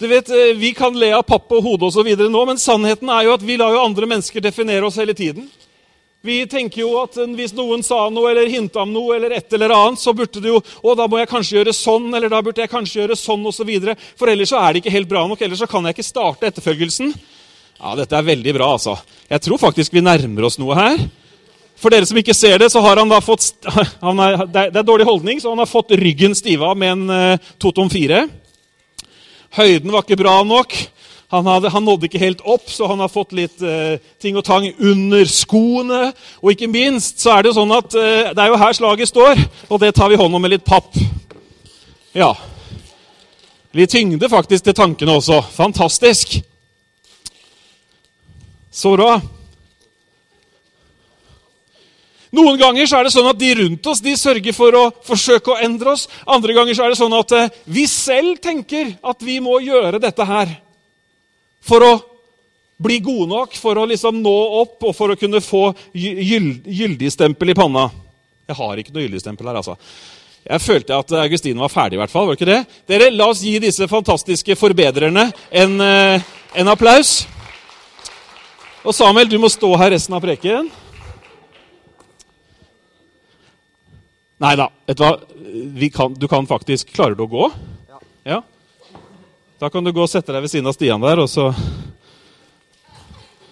Du 0.00 0.06
vet, 0.08 0.28
eh, 0.32 0.56
Vi 0.56 0.72
kan 0.72 0.96
le 0.96 1.12
av 1.12 1.22
papp 1.28 1.52
og 1.52 1.62
hode 1.62 1.86
osv. 1.92 2.08
nå, 2.16 2.44
men 2.48 2.56
sannheten 2.56 3.08
er 3.12 3.28
jo 3.28 3.34
at 3.36 3.42
vi 3.44 3.56
lar 3.60 3.76
jo 3.76 3.84
andre 3.84 4.08
mennesker 4.08 4.40
definere 4.40 4.88
oss 4.88 4.96
hele 4.96 5.14
tiden. 5.14 5.50
Vi 6.20 6.42
tenker 6.44 6.82
jo 6.82 6.90
at 7.00 7.14
hvis 7.16 7.54
noen 7.56 7.80
sa 7.84 8.02
noe 8.12 8.28
eller 8.28 8.50
hinta 8.52 8.82
om 8.82 8.90
noe, 8.92 9.14
eller 9.16 9.32
et 9.38 9.54
eller 9.56 9.72
annet, 9.72 10.00
så 10.02 10.12
burde 10.12 10.42
det 10.44 10.50
jo 10.50 10.58
å, 10.60 10.92
da 10.98 11.06
må 11.08 11.16
jeg 11.16 11.30
kanskje 11.30 11.56
gjøre 11.56 11.72
sånn, 11.72 12.10
eller 12.12 12.28
da 12.28 12.42
burde 12.44 12.60
jeg 12.60 12.72
kanskje 12.72 12.98
gjøre 13.00 13.16
sånn 13.16 13.46
osv. 13.48 13.70
Så 13.80 13.94
for 14.20 14.28
ellers 14.28 14.52
så 14.52 14.60
er 14.60 14.74
det 14.74 14.82
ikke 14.82 14.92
helt 14.98 15.08
bra 15.08 15.24
nok. 15.30 15.40
Ellers 15.40 15.62
så 15.62 15.68
kan 15.70 15.88
jeg 15.88 15.96
ikke 15.96 16.04
starte 16.10 16.50
etterfølgelsen. 16.50 17.14
Ja, 17.80 17.94
Dette 17.96 18.18
er 18.18 18.28
veldig 18.28 18.54
bra, 18.58 18.68
altså. 18.76 18.98
Jeg 19.30 19.46
tror 19.46 19.62
faktisk 19.62 19.96
vi 19.96 20.04
nærmer 20.04 20.50
oss 20.50 20.60
noe 20.60 20.76
her. 20.76 21.00
For 21.80 21.88
dere 21.88 22.04
som 22.04 22.20
ikke 22.20 22.36
ser 22.36 22.60
det, 22.60 22.68
så 22.68 22.84
har 22.84 23.00
han 23.00 23.08
da 23.08 23.22
fått 23.24 23.54
han 24.04 24.20
er, 24.20 24.44
Det 24.44 24.68
er 24.76 24.84
dårlig 24.84 25.08
holdning, 25.08 25.40
så 25.40 25.54
han 25.54 25.64
har 25.64 25.70
fått 25.70 25.96
ryggen 25.96 26.36
stiva 26.36 26.74
med 26.76 26.98
en 26.98 27.08
uh, 27.08 27.52
Totom 27.56 27.88
4. 27.88 28.26
Høyden 29.56 29.88
var 29.88 30.04
ikke 30.04 30.20
bra 30.20 30.42
nok. 30.44 30.76
Han, 31.30 31.46
hadde, 31.46 31.70
han, 31.70 31.84
nådde 31.86 32.08
ikke 32.08 32.18
helt 32.18 32.40
opp, 32.42 32.66
så 32.70 32.88
han 32.90 32.98
har 32.98 33.10
fått 33.10 33.32
litt 33.38 33.62
eh, 33.62 34.02
ting 34.18 34.34
og 34.34 34.42
tang 34.46 34.64
under 34.66 35.28
skoene. 35.30 36.08
Og 36.42 36.56
ikke 36.56 36.66
minst 36.70 37.22
så 37.22 37.36
er 37.36 37.44
det 37.44 37.52
jo 37.52 37.58
sånn 37.60 37.74
at 37.76 37.94
eh, 37.94 38.30
det 38.34 38.42
er 38.42 38.50
jo 38.50 38.58
her 38.58 38.74
slaget 38.74 39.12
står, 39.12 39.42
og 39.68 39.78
det 39.78 39.92
tar 39.94 40.10
vi 40.10 40.18
hånd 40.18 40.34
om 40.34 40.42
med 40.42 40.56
litt 40.56 40.66
papp. 40.66 40.90
Ja. 42.18 42.32
Litt 43.78 43.92
tyngde 43.94 44.26
faktisk 44.32 44.66
til 44.66 44.74
tankene 44.74 45.14
også. 45.20 45.38
Fantastisk. 45.54 46.40
Så 48.74 48.96
bra. 48.96 49.20
Noen 52.34 52.58
ganger 52.58 52.90
så 52.90 52.98
er 52.98 53.06
det 53.06 53.12
sånn 53.14 53.28
at 53.30 53.38
de 53.38 53.52
rundt 53.58 53.86
oss 53.90 54.02
de 54.02 54.16
sørger 54.18 54.54
for 54.54 54.74
å 54.78 54.82
forsøke 55.06 55.54
å 55.54 55.60
endre 55.62 55.94
oss. 55.94 56.08
Andre 56.26 56.58
ganger 56.58 56.74
så 56.74 56.88
er 56.88 56.90
det 56.90 56.98
sånn 56.98 57.14
at 57.14 57.36
eh, 57.38 57.54
vi 57.70 57.86
selv 57.90 58.42
tenker 58.42 58.96
at 58.98 59.22
vi 59.22 59.38
må 59.42 59.60
gjøre 59.62 60.02
dette 60.02 60.26
her 60.26 60.56
for 61.64 61.84
å 61.86 61.92
bli 62.80 63.00
gode 63.04 63.28
nok, 63.28 63.56
for 63.60 63.76
å 63.76 63.88
liksom 63.88 64.22
nå 64.24 64.36
opp 64.62 64.88
og 64.88 64.96
for 64.96 65.12
å 65.12 65.18
kunne 65.20 65.42
få 65.44 65.68
gyldigstempel 65.92 67.52
i 67.52 67.56
panna. 67.58 67.90
Jeg 68.48 68.56
har 68.58 68.80
ikke 68.80 68.94
noe 68.94 69.04
gyldigstempel 69.04 69.50
her, 69.50 69.60
altså. 69.60 69.76
Jeg 70.40 70.64
følte 70.64 70.96
at 70.96 71.12
Augustine 71.20 71.60
var 71.60 71.72
ferdig, 71.72 71.98
i 71.98 72.00
hvert 72.00 72.12
fall. 72.12 72.26
var 72.26 72.34
det 72.36 72.40
ikke 72.40 72.52
det? 72.52 72.80
Dere, 72.88 73.10
La 73.12 73.28
oss 73.28 73.42
gi 73.44 73.58
disse 73.60 73.86
fantastiske 73.88 74.56
forbedrerne 74.56 75.28
en, 75.52 75.80
eh, 75.80 76.22
en 76.54 76.68
applaus. 76.72 77.26
Og 78.82 78.94
Samuel, 78.96 79.28
du 79.28 79.36
må 79.38 79.50
stå 79.52 79.76
her 79.76 79.92
resten 79.92 80.16
av 80.16 80.22
preken. 80.24 80.70
Nei 84.40 84.54
da. 84.56 84.70
Du 84.88 86.28
kan 86.28 86.46
faktisk 86.48 86.94
Klarer 86.96 87.14
du 87.14 87.26
å 87.26 87.28
gå? 87.28 87.50
Ja. 87.90 88.00
ja. 88.24 88.40
Da 89.60 89.68
kan 89.68 89.84
du 89.84 89.92
gå 89.92 90.00
og 90.00 90.08
sette 90.08 90.32
deg 90.32 90.40
ved 90.40 90.48
siden 90.48 90.68
av 90.70 90.72
Stian 90.72 91.02
der, 91.04 91.20
og 91.20 91.28
så 91.28 91.50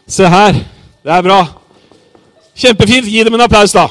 Se 0.08 0.24
her. 0.24 0.56
Det 1.04 1.10
er 1.12 1.22
bra. 1.22 1.42
Kjempefint. 2.56 3.10
Gi 3.12 3.24
dem 3.26 3.34
en 3.36 3.42
applaus, 3.44 3.74
da. 3.76 3.90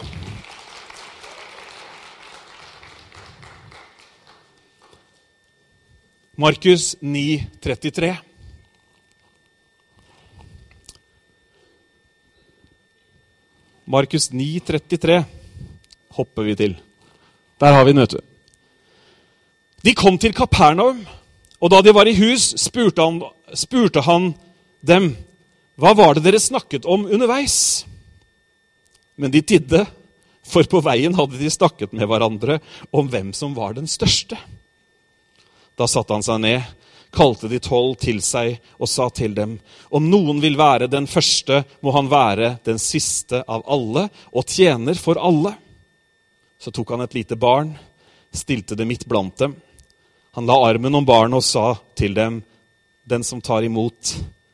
Markus 6.41 6.95
9, 7.01 7.45
33. 7.61 8.09
Markus 13.85 14.31
9, 14.33 14.47
33. 14.65 15.19
hopper 16.17 16.49
vi 16.49 16.57
til. 16.57 16.75
Der 17.61 17.77
har 17.77 17.85
vi 17.85 17.93
den, 17.93 18.01
vet 18.01 18.17
du. 18.17 18.19
De 19.85 19.93
kom 19.93 20.17
til 20.17 20.33
Kapernaum, 20.33 21.05
og 21.59 21.71
da 21.73 21.81
de 21.81 21.93
var 21.95 22.09
i 22.09 22.15
hus, 22.17 22.51
spurte 22.61 23.01
han, 23.01 23.21
spurte 23.57 24.03
han 24.05 24.31
dem, 24.85 25.11
hva 25.77 25.93
var 25.97 26.17
det 26.17 26.25
dere 26.25 26.41
snakket 26.41 26.85
om 26.89 27.05
underveis? 27.05 27.85
Men 29.17 29.33
de 29.33 29.41
tidde, 29.41 29.83
for 30.47 30.65
på 30.69 30.81
veien 30.85 31.15
hadde 31.17 31.39
de 31.39 31.49
snakket 31.51 31.93
med 31.97 32.07
hverandre 32.09 32.59
om 32.95 33.09
hvem 33.09 33.33
som 33.35 33.55
var 33.57 33.75
den 33.77 33.89
største. 33.89 34.37
Da 35.77 35.85
satte 35.89 36.13
han 36.13 36.25
seg 36.25 36.41
ned, 36.41 36.61
kalte 37.13 37.49
de 37.49 37.59
tolv 37.63 37.97
til 38.01 38.21
seg 38.25 38.57
og 38.77 38.89
sa 38.89 39.09
til 39.13 39.33
dem.: 39.37 39.57
Om 39.89 40.09
noen 40.09 40.41
vil 40.41 40.57
være 40.57 40.89
den 40.89 41.07
første, 41.09 41.63
må 41.81 41.93
han 41.93 42.09
være 42.09 42.57
den 42.65 42.81
siste 42.81 43.43
av 43.47 43.65
alle 43.65 44.07
og 44.31 44.45
tjener 44.45 44.97
for 44.97 45.19
alle. 45.21 45.55
Så 46.57 46.73
tok 46.73 46.95
han 46.95 47.05
et 47.05 47.13
lite 47.17 47.37
barn, 47.37 47.75
stilte 48.33 48.75
det 48.75 48.87
midt 48.89 49.05
blant 49.05 49.37
dem. 49.37 49.55
Han 50.37 50.45
la 50.45 50.53
armen 50.67 50.93
om 50.93 51.05
barnet 51.05 51.39
og 51.39 51.41
sa 51.41 51.65
til 51.97 52.13
dem, 52.13 52.43
den 53.09 53.23
som 53.25 53.39
tar 53.41 53.65
imot 53.65 54.11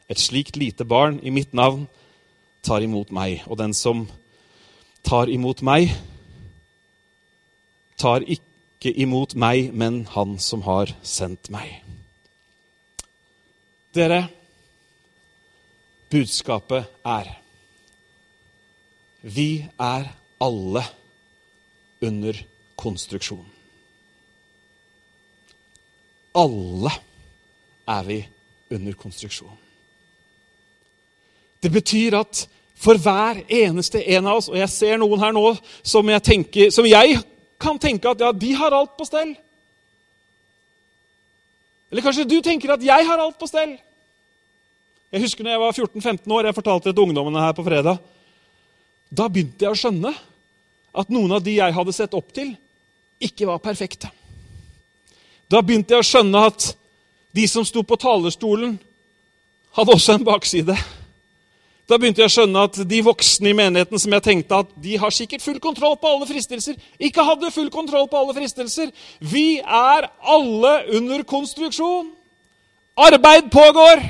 et 0.08 0.20
slikt 0.22 0.56
lite 0.56 0.86
barn 0.88 1.18
i 1.20 1.32
mitt 1.36 1.52
navn, 1.52 1.90
tar 2.64 2.86
imot 2.86 3.10
meg. 3.12 3.42
Og 3.52 3.58
den 3.60 3.74
som 3.76 4.06
tar 5.04 5.28
imot 5.28 5.60
meg, 5.60 5.92
tar 8.00 8.24
ikke 8.24 8.94
imot 8.96 9.36
meg, 9.36 9.74
men 9.76 10.06
han 10.14 10.38
som 10.40 10.64
har 10.64 10.94
sendt 11.04 11.50
meg. 11.52 11.82
Dere, 13.92 14.22
budskapet 16.08 16.88
er 17.04 17.28
Vi 19.20 19.66
er 19.80 20.08
alle 20.40 20.86
under 22.00 22.40
konstruksjon. 22.80 23.63
Alle 26.34 26.92
er 27.88 28.08
vi 28.08 28.20
under 28.74 28.96
konstruksjon. 28.98 29.58
Det 31.62 31.72
betyr 31.72 32.18
at 32.20 32.48
for 32.84 33.00
hver 33.00 33.44
eneste 33.48 34.02
en 34.12 34.26
av 34.28 34.42
oss 34.42 34.50
Og 34.52 34.58
jeg 34.60 34.68
ser 34.74 34.98
noen 35.00 35.22
her 35.22 35.32
nå 35.32 35.44
som 35.88 36.10
jeg, 36.10 36.24
tenker, 36.26 36.72
som 36.74 36.84
jeg 36.84 37.22
kan 37.62 37.78
tenke 37.80 38.10
at 38.12 38.20
ja, 38.20 38.32
de 38.36 38.50
har 38.60 38.76
alt 38.76 38.98
på 38.98 39.06
stell. 39.08 39.32
Eller 41.94 42.04
kanskje 42.04 42.28
du 42.28 42.42
tenker 42.44 42.74
at 42.74 42.84
jeg 42.84 43.08
har 43.08 43.22
alt 43.22 43.38
på 43.40 43.48
stell. 43.48 43.78
Jeg 45.14 45.24
husker 45.24 45.46
når 45.46 45.54
jeg 45.54 45.62
var 45.62 45.78
14-15 45.78 46.34
år, 46.34 46.48
jeg 46.50 46.58
fortalte 46.58 46.90
det 46.90 46.96
til 46.98 47.06
ungdommene 47.06 47.46
her 47.46 47.54
på 47.56 47.64
fredag. 47.64 48.02
Da 49.14 49.30
begynte 49.30 49.68
jeg 49.68 49.76
å 49.76 49.78
skjønne 49.78 50.12
at 50.94 51.14
noen 51.14 51.38
av 51.38 51.46
de 51.46 51.54
jeg 51.56 51.76
hadde 51.78 51.96
sett 51.96 52.18
opp 52.18 52.34
til, 52.36 52.50
ikke 53.24 53.48
var 53.48 53.62
perfekte. 53.64 54.10
Da 55.54 55.62
begynte 55.62 55.94
jeg 55.94 56.02
å 56.02 56.08
skjønne 56.08 56.48
at 56.50 56.72
de 57.38 57.44
som 57.50 57.66
sto 57.66 57.84
på 57.86 57.98
talerstolen, 58.02 58.74
hadde 59.78 59.94
også 59.94 60.16
en 60.16 60.26
bakside. 60.26 60.74
Da 61.90 62.00
begynte 62.00 62.24
jeg 62.24 62.32
å 62.32 62.34
skjønne 62.38 62.64
at 62.70 62.80
de 62.90 63.02
voksne 63.06 63.52
i 63.52 63.58
menigheten 63.58 64.02
som 64.02 64.16
jeg 64.16 64.26
tenkte 64.26 64.64
at 64.64 64.72
de 64.82 64.98
har 64.98 65.14
sikkert 65.14 65.44
full 65.46 65.60
kontroll 65.62 65.94
på 66.02 66.10
alle 66.10 66.26
fristelser, 66.30 66.80
ikke 66.98 67.26
hadde 67.28 67.54
full 67.54 67.70
kontroll 67.74 68.08
på 68.10 68.18
alle 68.18 68.34
fristelser. 68.38 68.90
Vi 69.20 69.60
er 69.62 70.10
alle 70.34 70.74
under 70.98 71.26
konstruksjon. 71.28 72.10
Arbeid 72.98 73.52
pågår. 73.54 74.02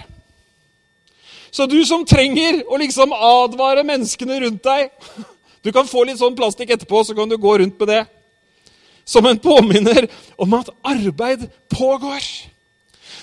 Så 1.52 1.68
du 1.68 1.80
som 1.88 2.06
trenger 2.08 2.62
å 2.72 2.80
liksom 2.80 3.12
advare 3.16 3.84
menneskene 3.88 4.40
rundt 4.46 4.64
deg 4.66 4.90
Du 5.64 5.70
kan 5.72 5.88
få 5.88 6.02
litt 6.04 6.18
sånn 6.20 6.36
plastikk 6.36 6.74
etterpå, 6.76 7.06
så 7.08 7.14
kan 7.16 7.30
du 7.32 7.38
gå 7.40 7.54
rundt 7.62 7.78
med 7.80 7.88
det 7.88 8.02
som 9.06 9.26
en 9.26 9.40
påminner 9.40 10.08
om 10.36 10.54
at 10.58 10.72
arbeid 10.82 11.48
pågår. 11.70 12.24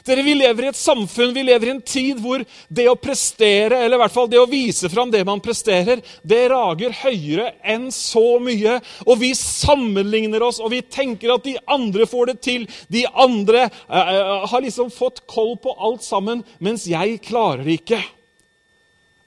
Dere, 0.05 0.23
Vi 0.23 0.35
lever 0.35 0.65
i 0.65 0.69
et 0.71 0.79
samfunn, 0.79 1.35
vi 1.35 1.43
lever 1.45 1.69
i 1.69 1.73
en 1.75 1.83
tid 1.85 2.21
hvor 2.23 2.43
det 2.73 2.87
å 2.89 2.97
prestere, 2.97 3.83
eller 3.83 3.99
i 3.99 4.01
hvert 4.01 4.15
fall 4.15 4.31
det 4.33 4.41
å 4.41 4.49
vise 4.49 4.89
fram 4.93 5.11
det 5.13 5.21
man 5.29 5.43
presterer, 5.45 6.01
det 6.23 6.41
rager 6.53 6.95
høyere 7.03 7.51
enn 7.61 7.91
så 7.93 8.39
mye. 8.43 8.79
Og 9.07 9.21
vi 9.21 9.33
sammenligner 9.37 10.43
oss, 10.47 10.61
og 10.61 10.73
vi 10.73 10.81
tenker 10.83 11.35
at 11.35 11.45
de 11.45 11.59
andre 11.69 12.09
får 12.09 12.33
det 12.33 12.39
til. 12.47 12.65
De 12.89 13.05
andre 13.13 13.67
uh, 13.91 14.47
har 14.49 14.65
liksom 14.65 14.93
fått 14.95 15.25
koll 15.31 15.57
på 15.61 15.77
alt 15.77 16.07
sammen, 16.07 16.45
mens 16.59 16.89
jeg 16.89 17.21
klarer 17.27 17.67
det 17.67 17.81
ikke. 17.83 18.01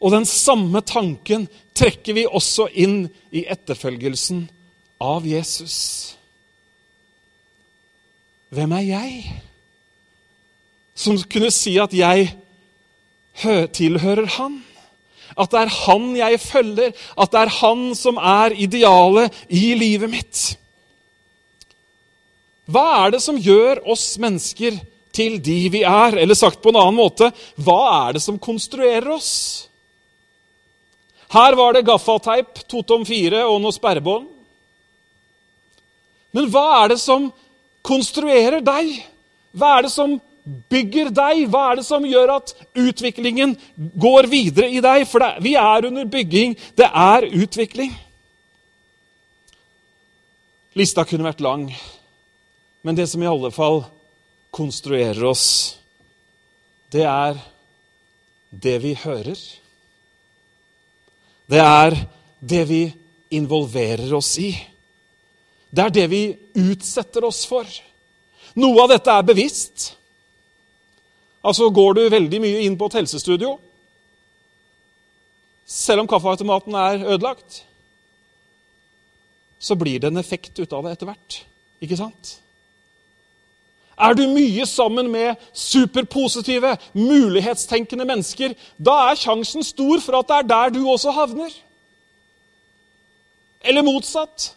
Og 0.04 0.12
den 0.12 0.26
samme 0.28 0.82
tanken 0.84 1.46
trekker 1.78 2.18
vi 2.18 2.26
også 2.28 2.68
inn 2.74 3.06
i 3.32 3.46
etterfølgelsen 3.46 4.48
av 5.04 5.24
Jesus. 5.28 6.18
Hvem 8.54 8.74
er 8.78 8.86
jeg? 8.86 9.42
Som 10.94 11.18
kunne 11.30 11.50
si 11.54 11.74
at 11.82 11.94
jeg 11.98 12.30
tilhører 13.74 14.30
han. 14.36 14.60
At 15.34 15.50
det 15.50 15.64
er 15.64 15.72
han 15.88 16.12
jeg 16.18 16.42
følger, 16.44 16.92
at 16.94 17.32
det 17.34 17.40
er 17.40 17.56
han 17.58 17.86
som 17.98 18.20
er 18.22 18.54
idealet 18.54 19.34
i 19.50 19.74
livet 19.80 20.12
mitt. 20.12 20.42
Hva 22.70 22.86
er 23.02 23.16
det 23.16 23.24
som 23.24 23.40
gjør 23.42 23.82
oss 23.90 24.14
mennesker 24.22 24.78
til 25.14 25.40
de 25.44 25.58
vi 25.74 25.82
er? 25.82 26.20
Eller 26.22 26.38
sagt 26.38 26.62
på 26.62 26.70
en 26.70 26.80
annen 26.80 27.00
måte 27.02 27.32
hva 27.58 27.82
er 28.06 28.18
det 28.18 28.24
som 28.24 28.38
konstruerer 28.40 29.10
oss? 29.18 29.34
Her 31.34 31.58
var 31.58 31.74
det 31.74 31.88
gaffateip, 31.88 32.62
totom 32.70 33.02
fire 33.10 33.42
og 33.50 33.58
noe 33.64 33.74
sperrebånd. 33.74 34.30
Men 36.34 36.50
hva 36.54 36.84
er 36.84 36.94
det 36.94 37.02
som 37.02 37.32
konstruerer 37.86 38.64
deg? 38.64 38.96
Hva 39.54 39.78
er 39.78 39.86
det 39.86 39.94
som 39.94 40.16
bygger 40.44 41.12
deg? 41.14 41.44
Hva 41.52 41.66
er 41.72 41.80
det 41.80 41.86
som 41.88 42.06
gjør 42.08 42.36
at 42.38 42.54
utviklingen 42.80 43.56
går 43.76 44.28
videre 44.32 44.72
i 44.72 44.82
deg? 44.84 45.06
For 45.10 45.24
det, 45.24 45.44
vi 45.46 45.56
er 45.60 45.90
under 45.90 46.10
bygging. 46.10 46.58
Det 46.76 46.90
er 46.90 47.30
utvikling. 47.30 47.94
Lista 50.74 51.06
kunne 51.06 51.28
vært 51.28 51.44
lang, 51.46 51.68
men 52.82 52.98
det 52.98 53.06
som 53.12 53.22
i 53.22 53.30
alle 53.30 53.52
fall 53.54 53.84
konstruerer 54.54 55.22
oss, 55.30 55.78
det 56.90 57.06
er 57.06 57.38
det 58.50 58.80
vi 58.82 58.96
hører. 58.98 59.38
Det 61.46 61.62
er 61.62 61.98
det 62.40 62.64
vi 62.70 62.82
involverer 63.38 64.14
oss 64.18 64.32
i. 64.42 64.50
Det 65.74 65.82
er 65.82 65.94
det 65.94 66.06
vi 66.12 66.24
utsetter 66.62 67.26
oss 67.26 67.44
for. 67.50 67.66
Noe 68.62 68.84
av 68.84 68.92
dette 68.94 69.10
er 69.10 69.26
bevisst. 69.26 69.94
Altså 71.44 71.70
Går 71.74 71.98
du 71.98 72.04
veldig 72.14 72.42
mye 72.44 72.62
inn 72.68 72.78
på 72.78 72.88
et 72.88 73.00
helsestudio, 73.02 73.58
selv 75.66 76.04
om 76.04 76.08
kaffeautomaten 76.08 76.76
er 76.78 77.06
ødelagt, 77.16 77.64
så 79.60 79.76
blir 79.80 80.00
det 80.00 80.12
en 80.12 80.20
effekt 80.20 80.60
ut 80.60 80.74
av 80.76 80.84
det 80.86 80.94
etter 80.94 81.10
hvert. 81.10 81.38
Ikke 81.84 81.98
sant? 81.98 82.38
Er 83.98 84.16
du 84.18 84.26
mye 84.28 84.66
sammen 84.68 85.10
med 85.12 85.40
superpositive, 85.54 86.76
mulighetstenkende 86.98 88.06
mennesker, 88.10 88.56
da 88.78 88.98
er 89.10 89.20
sjansen 89.20 89.64
stor 89.64 90.02
for 90.04 90.20
at 90.20 90.30
det 90.30 90.40
er 90.40 90.50
der 90.52 90.74
du 90.76 90.82
også 90.90 91.14
havner. 91.16 91.54
Eller 93.64 93.86
motsatt. 93.86 94.52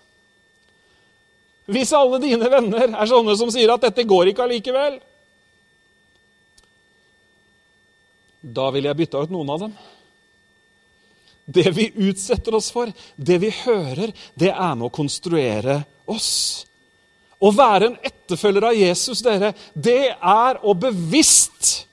Hvis 1.67 1.93
alle 1.99 2.21
dine 2.23 2.49
venner 2.51 2.93
er 2.95 3.11
sånne 3.11 3.35
som 3.39 3.51
sier 3.51 3.73
at 3.75 3.83
'dette 3.83 4.07
går 4.07 4.31
ikke 4.31 4.47
allikevel', 4.47 5.01
da 8.47 8.71
vil 8.71 8.87
jeg 8.87 8.97
bytte 8.97 9.19
ut 9.19 9.33
noen 9.35 9.51
av 9.51 9.63
dem. 9.65 9.73
Det 11.47 11.71
vi 11.75 11.89
utsetter 12.09 12.55
oss 12.59 12.71
for, 12.75 12.91
det 13.17 13.39
vi 13.43 13.51
hører, 13.51 14.13
det 14.35 14.53
er 14.53 14.75
med 14.75 14.87
å 14.89 14.95
konstruere 14.95 15.81
oss. 16.07 16.67
Å 17.39 17.51
være 17.55 17.91
en 17.91 17.99
etterfølger 18.07 18.69
av 18.71 18.79
Jesus, 18.79 19.23
dere, 19.23 19.53
det 19.75 20.15
er 20.15 20.61
å 20.63 20.75
bevisst 20.79 21.87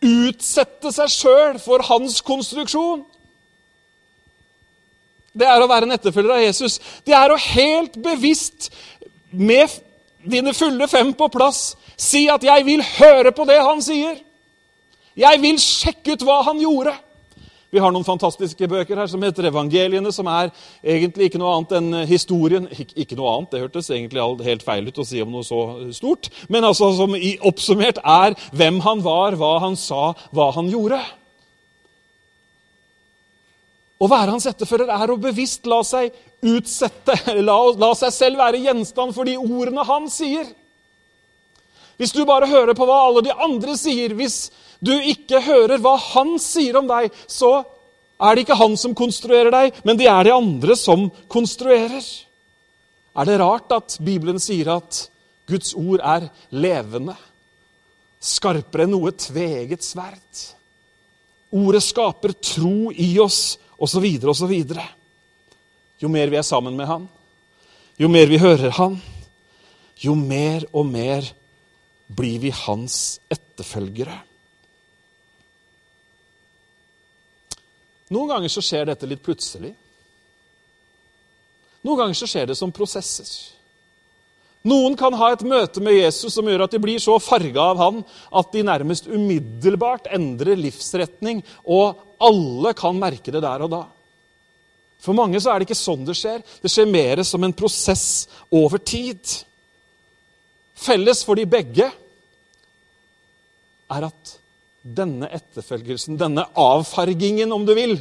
utsette 0.00 0.92
seg 0.94 1.12
sjøl 1.12 1.58
for 1.62 1.84
hans 1.90 2.20
konstruksjon. 2.24 3.04
Det 5.32 5.46
er 5.46 5.62
å 5.62 5.68
være 5.70 5.86
en 5.86 5.94
etterfølger 5.94 6.34
av 6.34 6.42
Jesus. 6.42 6.80
Det 7.06 7.14
er 7.14 7.30
å 7.30 7.38
helt 7.38 8.00
bevisst, 8.02 8.70
med 9.30 9.70
dine 10.26 10.50
fulle 10.54 10.88
fem 10.90 11.12
på 11.14 11.28
plass, 11.30 11.76
si 11.96 12.28
at 12.28 12.42
'jeg 12.42 12.64
vil 12.66 12.82
høre 12.82 13.32
på 13.32 13.46
det 13.46 13.60
han 13.62 13.78
sier'. 13.78 14.18
Jeg 15.16 15.40
vil 15.42 15.58
sjekke 15.58 16.12
ut 16.12 16.22
hva 16.22 16.42
han 16.42 16.58
gjorde. 16.58 16.94
Vi 17.70 17.78
har 17.78 17.92
noen 17.92 18.04
fantastiske 18.04 18.66
bøker 18.68 18.96
her 18.96 19.06
som 19.06 19.22
heter 19.22 19.46
'Evangeliene', 19.46 20.12
som 20.12 20.26
er 20.26 20.50
egentlig 20.84 21.30
ikke 21.30 21.38
noe 21.38 21.54
annet 21.56 21.72
enn 21.72 22.06
historien 22.06 22.66
Ik 22.70 22.92
Ikke 22.96 23.16
noe 23.16 23.36
annet, 23.36 23.50
det 23.50 23.60
hørtes 23.60 23.90
egentlig 23.90 24.44
helt 24.44 24.62
feil 24.62 24.88
ut 24.88 24.98
å 24.98 25.06
si 25.06 25.22
om 25.22 25.30
noe 25.30 25.42
så 25.42 25.92
stort. 25.92 26.28
Men 26.48 26.64
altså 26.64 26.96
som 26.96 27.14
i 27.14 27.38
oppsummert 27.40 27.98
er 28.04 28.34
hvem 28.52 28.80
han 28.80 29.04
var, 29.04 29.36
hva 29.36 29.60
han 29.60 29.76
sa, 29.76 30.14
hva 30.32 30.52
han 30.52 30.68
gjorde. 30.68 31.00
Å 34.00 34.08
være 34.08 34.32
hans 34.32 34.48
etterfører 34.48 34.88
er 34.94 35.12
å 35.12 35.18
bevisst 35.20 35.66
la 35.68 35.82
seg 35.84 36.14
utsette, 36.40 37.18
la, 37.48 37.58
la 37.76 37.90
seg 37.98 38.14
selv 38.16 38.40
være 38.40 38.62
gjenstand 38.64 39.14
for 39.16 39.28
de 39.28 39.36
ordene 39.36 39.84
han 39.84 40.08
sier. 40.12 40.48
Hvis 42.00 42.14
du 42.16 42.22
bare 42.24 42.48
hører 42.48 42.72
på 42.76 42.86
hva 42.88 43.02
alle 43.10 43.26
de 43.26 43.34
andre 43.44 43.76
sier, 43.76 44.14
hvis 44.16 44.46
du 44.80 44.94
ikke 44.96 45.42
hører 45.44 45.82
hva 45.84 45.98
han 46.14 46.38
sier 46.40 46.78
om 46.80 46.88
deg, 46.88 47.12
så 47.28 47.58
er 48.20 48.36
det 48.36 48.46
ikke 48.46 48.56
han 48.56 48.76
som 48.80 48.96
konstruerer 48.96 49.52
deg, 49.52 49.76
men 49.84 50.00
det 50.00 50.08
er 50.08 50.24
de 50.24 50.32
andre 50.32 50.76
som 50.80 51.08
konstruerer. 51.28 52.04
Er 53.20 53.28
det 53.28 53.40
rart 53.42 53.72
at 53.76 53.98
Bibelen 54.00 54.40
sier 54.40 54.72
at 54.78 55.02
Guds 55.50 55.74
ord 55.76 56.00
er 56.00 56.30
levende, 56.56 57.16
skarpere 58.20 58.86
enn 58.86 58.94
noe 58.94 59.12
tveget 59.16 59.84
sverd? 59.84 60.44
Ordet 61.52 61.82
skaper 61.82 62.36
tro 62.40 62.92
i 62.94 63.12
oss 63.20 63.58
osv., 63.80 64.06
osv. 64.28 64.54
Jo 66.00 66.08
mer 66.08 66.32
vi 66.32 66.38
er 66.40 66.46
sammen 66.46 66.76
med 66.76 66.88
Han, 66.88 67.08
jo 68.00 68.08
mer 68.08 68.28
vi 68.28 68.38
hører 68.40 68.70
Han, 68.78 69.00
jo 70.00 70.14
mer 70.16 70.64
og 70.72 70.86
mer 70.88 71.26
blir 72.10 72.40
vi 72.42 72.50
hans 72.50 73.20
etterfølgere. 73.30 74.16
Noen 78.10 78.32
ganger 78.32 78.50
så 78.50 78.62
skjer 78.64 78.88
dette 78.90 79.06
litt 79.06 79.22
plutselig. 79.22 79.70
Noen 81.86 82.00
ganger 82.00 82.18
så 82.18 82.26
skjer 82.26 82.50
det 82.50 82.56
som 82.58 82.72
prosesser. 82.74 83.28
Noen 84.68 84.96
kan 85.00 85.14
ha 85.16 85.30
et 85.32 85.44
møte 85.48 85.80
med 85.80 85.96
Jesus 85.96 86.34
som 86.36 86.48
gjør 86.48 86.66
at 86.66 86.74
de 86.74 86.80
blir 86.82 87.00
så 87.00 87.14
farga 87.22 87.70
av 87.72 87.78
han 87.80 88.02
at 88.36 88.50
de 88.52 88.64
nærmest 88.66 89.08
umiddelbart 89.08 90.10
endrer 90.12 90.58
livsretning, 90.60 91.40
og 91.64 91.96
alle 92.20 92.74
kan 92.76 92.98
merke 93.00 93.32
det 93.32 93.40
der 93.40 93.64
og 93.64 93.72
da. 93.72 93.84
For 95.00 95.16
mange 95.16 95.40
så 95.40 95.52
er 95.52 95.60
det 95.60 95.70
ikke 95.70 95.80
sånn 95.80 96.04
det 96.04 96.18
skjer. 96.18 96.42
Det 96.60 96.68
skjer 96.68 96.90
mer 96.92 97.22
som 97.24 97.44
en 97.46 97.56
prosess 97.56 98.28
over 98.52 98.82
tid. 98.84 99.22
Felles 100.76 101.24
for 101.24 101.40
de 101.40 101.46
begge 101.48 101.88
er 103.90 104.06
at 104.06 104.36
denne 104.80 105.28
etterfølgelsen, 105.36 106.16
denne 106.20 106.46
avfargingen, 106.56 107.52
om 107.52 107.66
du 107.68 107.74
vil, 107.76 107.98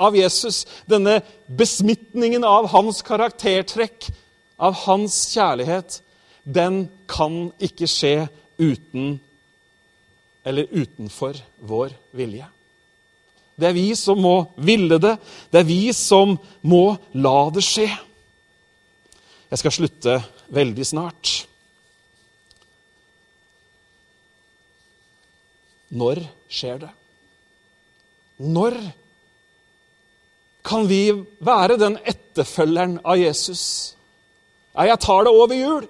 av 0.00 0.16
Jesus, 0.16 0.62
denne 0.88 1.18
besmitningen 1.48 2.44
av 2.48 2.70
hans 2.72 3.02
karaktertrekk, 3.04 4.08
av 4.56 4.74
hans 4.84 5.16
kjærlighet, 5.34 6.00
den 6.44 6.84
kan 7.10 7.48
ikke 7.62 7.88
skje 7.90 8.26
uten 8.58 9.16
eller 10.44 10.68
utenfor 10.70 11.38
vår 11.64 11.94
vilje. 12.16 12.46
Det 13.54 13.70
er 13.70 13.76
vi 13.76 13.86
som 13.96 14.18
må 14.20 14.34
ville 14.56 14.98
det. 14.98 15.14
Det 15.50 15.62
er 15.62 15.68
vi 15.68 15.92
som 15.94 16.34
må 16.66 16.84
la 17.14 17.38
det 17.54 17.62
skje. 17.64 17.86
Jeg 19.50 19.60
skal 19.62 19.74
slutte 19.76 20.18
veldig 20.54 20.86
snart. 20.86 21.32
Når 25.94 26.24
skjer 26.50 26.82
det? 26.82 26.90
Når 28.42 28.80
kan 30.66 30.88
vi 30.90 31.12
være 31.44 31.78
den 31.78 32.00
etterfølgeren 32.02 32.98
av 33.04 33.20
Jesus? 33.20 33.93
Ja, 34.74 34.88
jeg 34.90 35.00
tar 35.04 35.24
det 35.26 35.32
over 35.32 35.54
jul. 35.54 35.86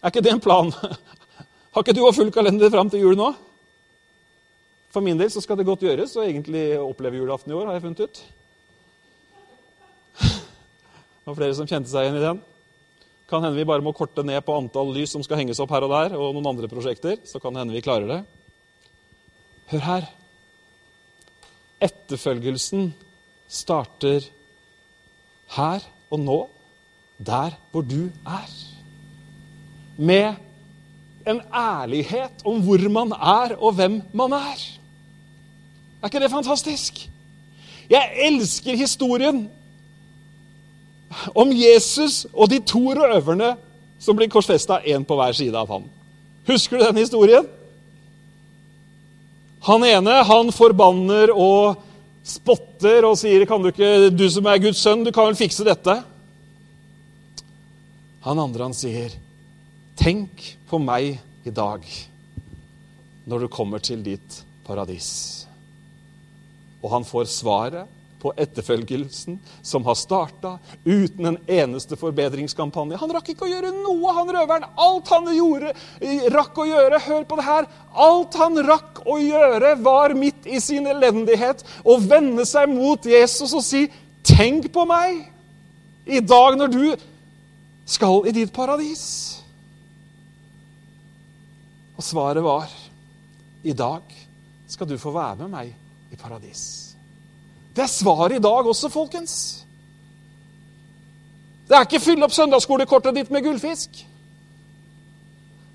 Er 0.00 0.10
ikke 0.10 0.24
det 0.24 0.32
en 0.34 0.42
plan? 0.42 0.72
Har 1.72 1.84
ikke 1.84 1.94
du 1.94 2.02
òg 2.02 2.16
full 2.16 2.32
kalender 2.34 2.72
fram 2.72 2.90
til 2.90 3.04
jul 3.04 3.18
nå? 3.18 3.30
For 4.90 5.04
min 5.04 5.18
del 5.20 5.30
så 5.30 5.42
skal 5.44 5.60
det 5.60 5.68
godt 5.68 5.84
gjøres 5.86 6.16
å 6.18 6.24
egentlig 6.26 6.64
oppleve 6.82 7.20
julaften 7.20 7.52
i 7.52 7.54
år, 7.54 7.68
har 7.68 7.76
jeg 7.76 7.84
funnet 7.84 8.00
ut. 8.02 8.22
Det 11.20 11.28
var 11.28 11.36
flere 11.38 11.54
som 11.54 11.68
kjente 11.70 11.92
seg 11.92 12.08
igjen 12.08 12.18
i 12.18 12.24
den. 12.24 12.40
Kan 13.30 13.44
hende 13.44 13.60
vi 13.60 13.68
bare 13.68 13.84
må 13.86 13.92
korte 13.94 14.24
ned 14.26 14.42
på 14.42 14.56
antall 14.58 14.90
lys 14.96 15.12
som 15.14 15.22
skal 15.22 15.38
henges 15.38 15.60
opp 15.62 15.70
her 15.70 15.86
og 15.86 15.92
der, 15.92 16.16
og 16.18 16.32
noen 16.34 16.48
andre 16.50 16.66
prosjekter. 16.66 17.20
Så 17.22 17.38
kan 17.38 17.54
hende 17.54 17.76
vi 17.76 17.84
klarer 17.84 18.10
det. 18.10 18.18
Hør 19.70 19.84
her. 19.84 20.08
Etterfølgelsen 21.86 22.90
starter 23.46 24.26
her 25.54 25.86
og 26.10 26.20
nå, 26.20 26.38
der 27.26 27.56
hvor 27.70 27.84
du 27.86 28.08
er. 28.26 28.50
Med 29.96 30.34
en 31.28 31.40
ærlighet 31.54 32.44
om 32.44 32.60
hvor 32.64 32.88
man 32.88 33.12
er, 33.12 33.56
og 33.58 33.72
hvem 33.72 34.02
man 34.12 34.32
er. 34.32 34.60
Er 36.00 36.08
ikke 36.08 36.20
det 36.20 36.30
fantastisk? 36.30 37.08
Jeg 37.90 38.12
elsker 38.26 38.76
historien 38.76 39.50
om 41.34 41.50
Jesus 41.52 42.26
og 42.32 42.50
de 42.50 42.60
to 42.62 42.92
røverne 42.94 43.56
som 44.00 44.16
blir 44.16 44.30
korsfesta, 44.32 44.78
én 44.80 45.04
på 45.04 45.16
hver 45.18 45.34
side 45.36 45.58
av 45.58 45.68
ham. 45.68 45.84
Husker 46.48 46.78
du 46.78 46.84
den 46.86 47.02
historien? 47.02 47.48
Han 49.66 49.84
ene 49.84 50.22
han 50.24 50.52
forbanner 50.56 51.34
og 51.34 51.82
spotter 52.30 53.06
og 53.08 53.18
sier, 53.18 53.44
'Kan 53.46 53.62
du 53.62 53.70
ikke, 53.70 54.10
du 54.14 54.28
som 54.30 54.46
er 54.46 54.62
Guds 54.62 54.78
sønn, 54.78 55.04
du 55.04 55.12
kan 55.12 55.26
vel 55.26 55.38
fikse 55.38 55.64
dette?' 55.66 56.04
Han 58.22 58.38
andre 58.38 58.68
han 58.68 58.76
sier, 58.76 59.10
'Tenk 59.96 60.56
på 60.68 60.78
meg 60.78 61.18
i 61.44 61.50
dag 61.50 61.84
når 63.26 63.40
du 63.40 63.48
kommer 63.48 63.78
til 63.78 64.02
ditt 64.02 64.42
paradis.' 64.64 65.46
Og 66.82 66.90
han 66.90 67.04
får 67.04 67.26
svaret 67.28 67.88
på 68.20 68.32
etterfølgelsen 68.36 69.38
som 69.62 69.84
har 69.88 69.96
starta 69.98 70.56
uten 70.84 71.26
en 71.30 71.38
eneste 71.46 71.96
forbedringskampanje. 72.00 72.98
Han 73.00 73.14
rakk 73.16 73.32
ikke 73.32 73.46
å 73.46 73.50
gjøre 73.50 73.72
noe, 73.74 74.14
han 74.16 74.32
røveren. 74.36 74.68
Alt 74.80 75.10
han 75.14 75.30
gjorde, 75.34 75.72
rakk 76.34 76.60
å 76.60 76.68
gjøre, 76.68 77.02
hør 77.06 77.26
på 77.28 77.40
det 77.40 77.46
her, 77.48 77.68
alt 78.06 78.38
han 78.40 78.60
rakk 78.68 79.02
å 79.08 79.18
gjøre, 79.22 79.74
var 79.80 80.14
midt 80.18 80.48
i 80.50 80.60
sin 80.62 80.88
elendighet 80.90 81.64
å 81.84 81.96
vende 82.02 82.46
seg 82.48 82.70
mot 82.72 83.06
Jesus 83.06 83.54
og 83.54 83.64
si, 83.64 83.88
'Tenk 84.20 84.68
på 84.72 84.84
meg 84.84 85.24
i 86.06 86.20
dag 86.20 86.56
når 86.58 86.68
du 86.68 86.96
skal 87.88 88.26
i 88.28 88.32
ditt 88.32 88.52
paradis'. 88.52 89.40
Og 91.96 92.04
svaret 92.04 92.42
var, 92.44 92.68
'I 93.64 93.72
dag 93.72 94.02
skal 94.68 94.88
du 94.88 94.98
få 94.98 95.10
være 95.10 95.36
med 95.36 95.50
meg 95.50 95.74
i 96.12 96.16
paradis'. 96.16 96.89
Det 97.80 97.86
er 97.86 97.92
svaret 97.96 98.34
i 98.36 98.42
dag 98.44 98.66
også, 98.68 98.88
folkens. 98.92 99.34
Det 101.68 101.76
er 101.76 101.86
ikke 101.86 102.00
fyll 102.04 102.26
opp 102.26 102.34
søndagsskolekortet 102.36 103.16
ditt 103.16 103.30
med 103.32 103.40
gullfisk. 103.46 104.02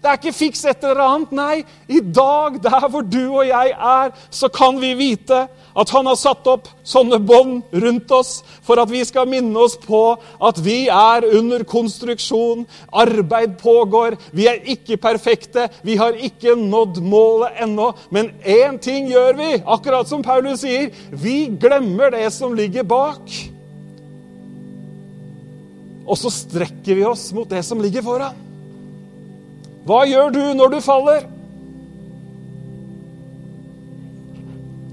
Det 0.05 0.11
er 0.11 0.19
ikke 0.19 0.37
fiks 0.37 0.59
et 0.69 0.83
eller 0.85 1.01
annet. 1.01 1.31
Nei, 1.33 1.55
i 1.89 1.97
dag, 1.97 2.59
der 2.61 2.83
hvor 2.93 3.01
du 3.01 3.23
og 3.39 3.47
jeg 3.47 3.71
er, 3.73 4.11
så 4.29 4.51
kan 4.53 4.77
vi 4.77 4.91
vite 4.99 5.39
at 5.73 5.93
han 5.95 6.05
har 6.05 6.19
satt 6.19 6.45
opp 6.45 6.69
sånne 6.85 7.17
bånd 7.25 7.73
rundt 7.73 8.13
oss 8.13 8.35
for 8.61 8.77
at 8.83 8.93
vi 8.93 9.01
skal 9.07 9.25
minne 9.31 9.57
oss 9.65 9.73
på 9.81 10.03
at 10.45 10.61
vi 10.61 10.85
er 10.93 11.25
under 11.39 11.65
konstruksjon. 11.65 12.67
Arbeid 12.93 13.57
pågår. 13.63 14.19
Vi 14.29 14.45
er 14.51 14.61
ikke 14.75 14.99
perfekte. 15.01 15.71
Vi 15.81 15.97
har 15.97 16.13
ikke 16.13 16.53
nådd 16.53 17.01
målet 17.01 17.65
ennå. 17.65 17.89
Men 18.13 18.29
én 18.45 18.77
ting 18.77 19.09
gjør 19.09 19.33
vi, 19.41 19.51
akkurat 19.65 20.05
som 20.05 20.21
Paulus 20.21 20.61
sier. 20.61 20.93
Vi 21.09 21.47
glemmer 21.57 22.13
det 22.13 22.29
som 22.37 22.53
ligger 22.53 22.85
bak. 22.85 23.25
Og 26.05 26.13
så 26.21 26.29
strekker 26.29 26.93
vi 26.93 27.09
oss 27.09 27.31
mot 27.33 27.49
det 27.49 27.65
som 27.65 27.81
ligger 27.81 28.05
foran. 28.05 28.44
Hva 29.85 30.01
gjør 30.09 30.33
du 30.33 30.43
når 30.57 30.73
du 30.73 30.81
faller? 30.81 31.25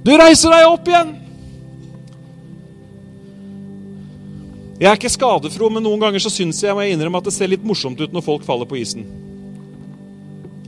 Du 0.03 0.13
reiser 0.19 0.53
deg 0.53 0.69
opp 0.69 0.89
igjen. 0.91 1.13
Jeg 4.83 4.91
er 4.91 4.99
ikke 4.99 5.13
skadefro, 5.15 5.69
men 5.71 5.85
noen 5.87 6.01
ganger 6.03 6.25
så 6.25 6.31
syns 6.33 6.59
jeg 6.65 6.75
må 6.75 6.83
jeg 6.83 6.97
innrømme 6.97 7.21
at 7.23 7.29
det 7.29 7.35
ser 7.37 7.51
litt 7.53 7.63
morsomt 7.65 8.01
ut 8.03 8.13
når 8.13 8.25
folk 8.27 8.43
faller 8.45 8.67
på 8.67 8.81
isen. 8.81 9.07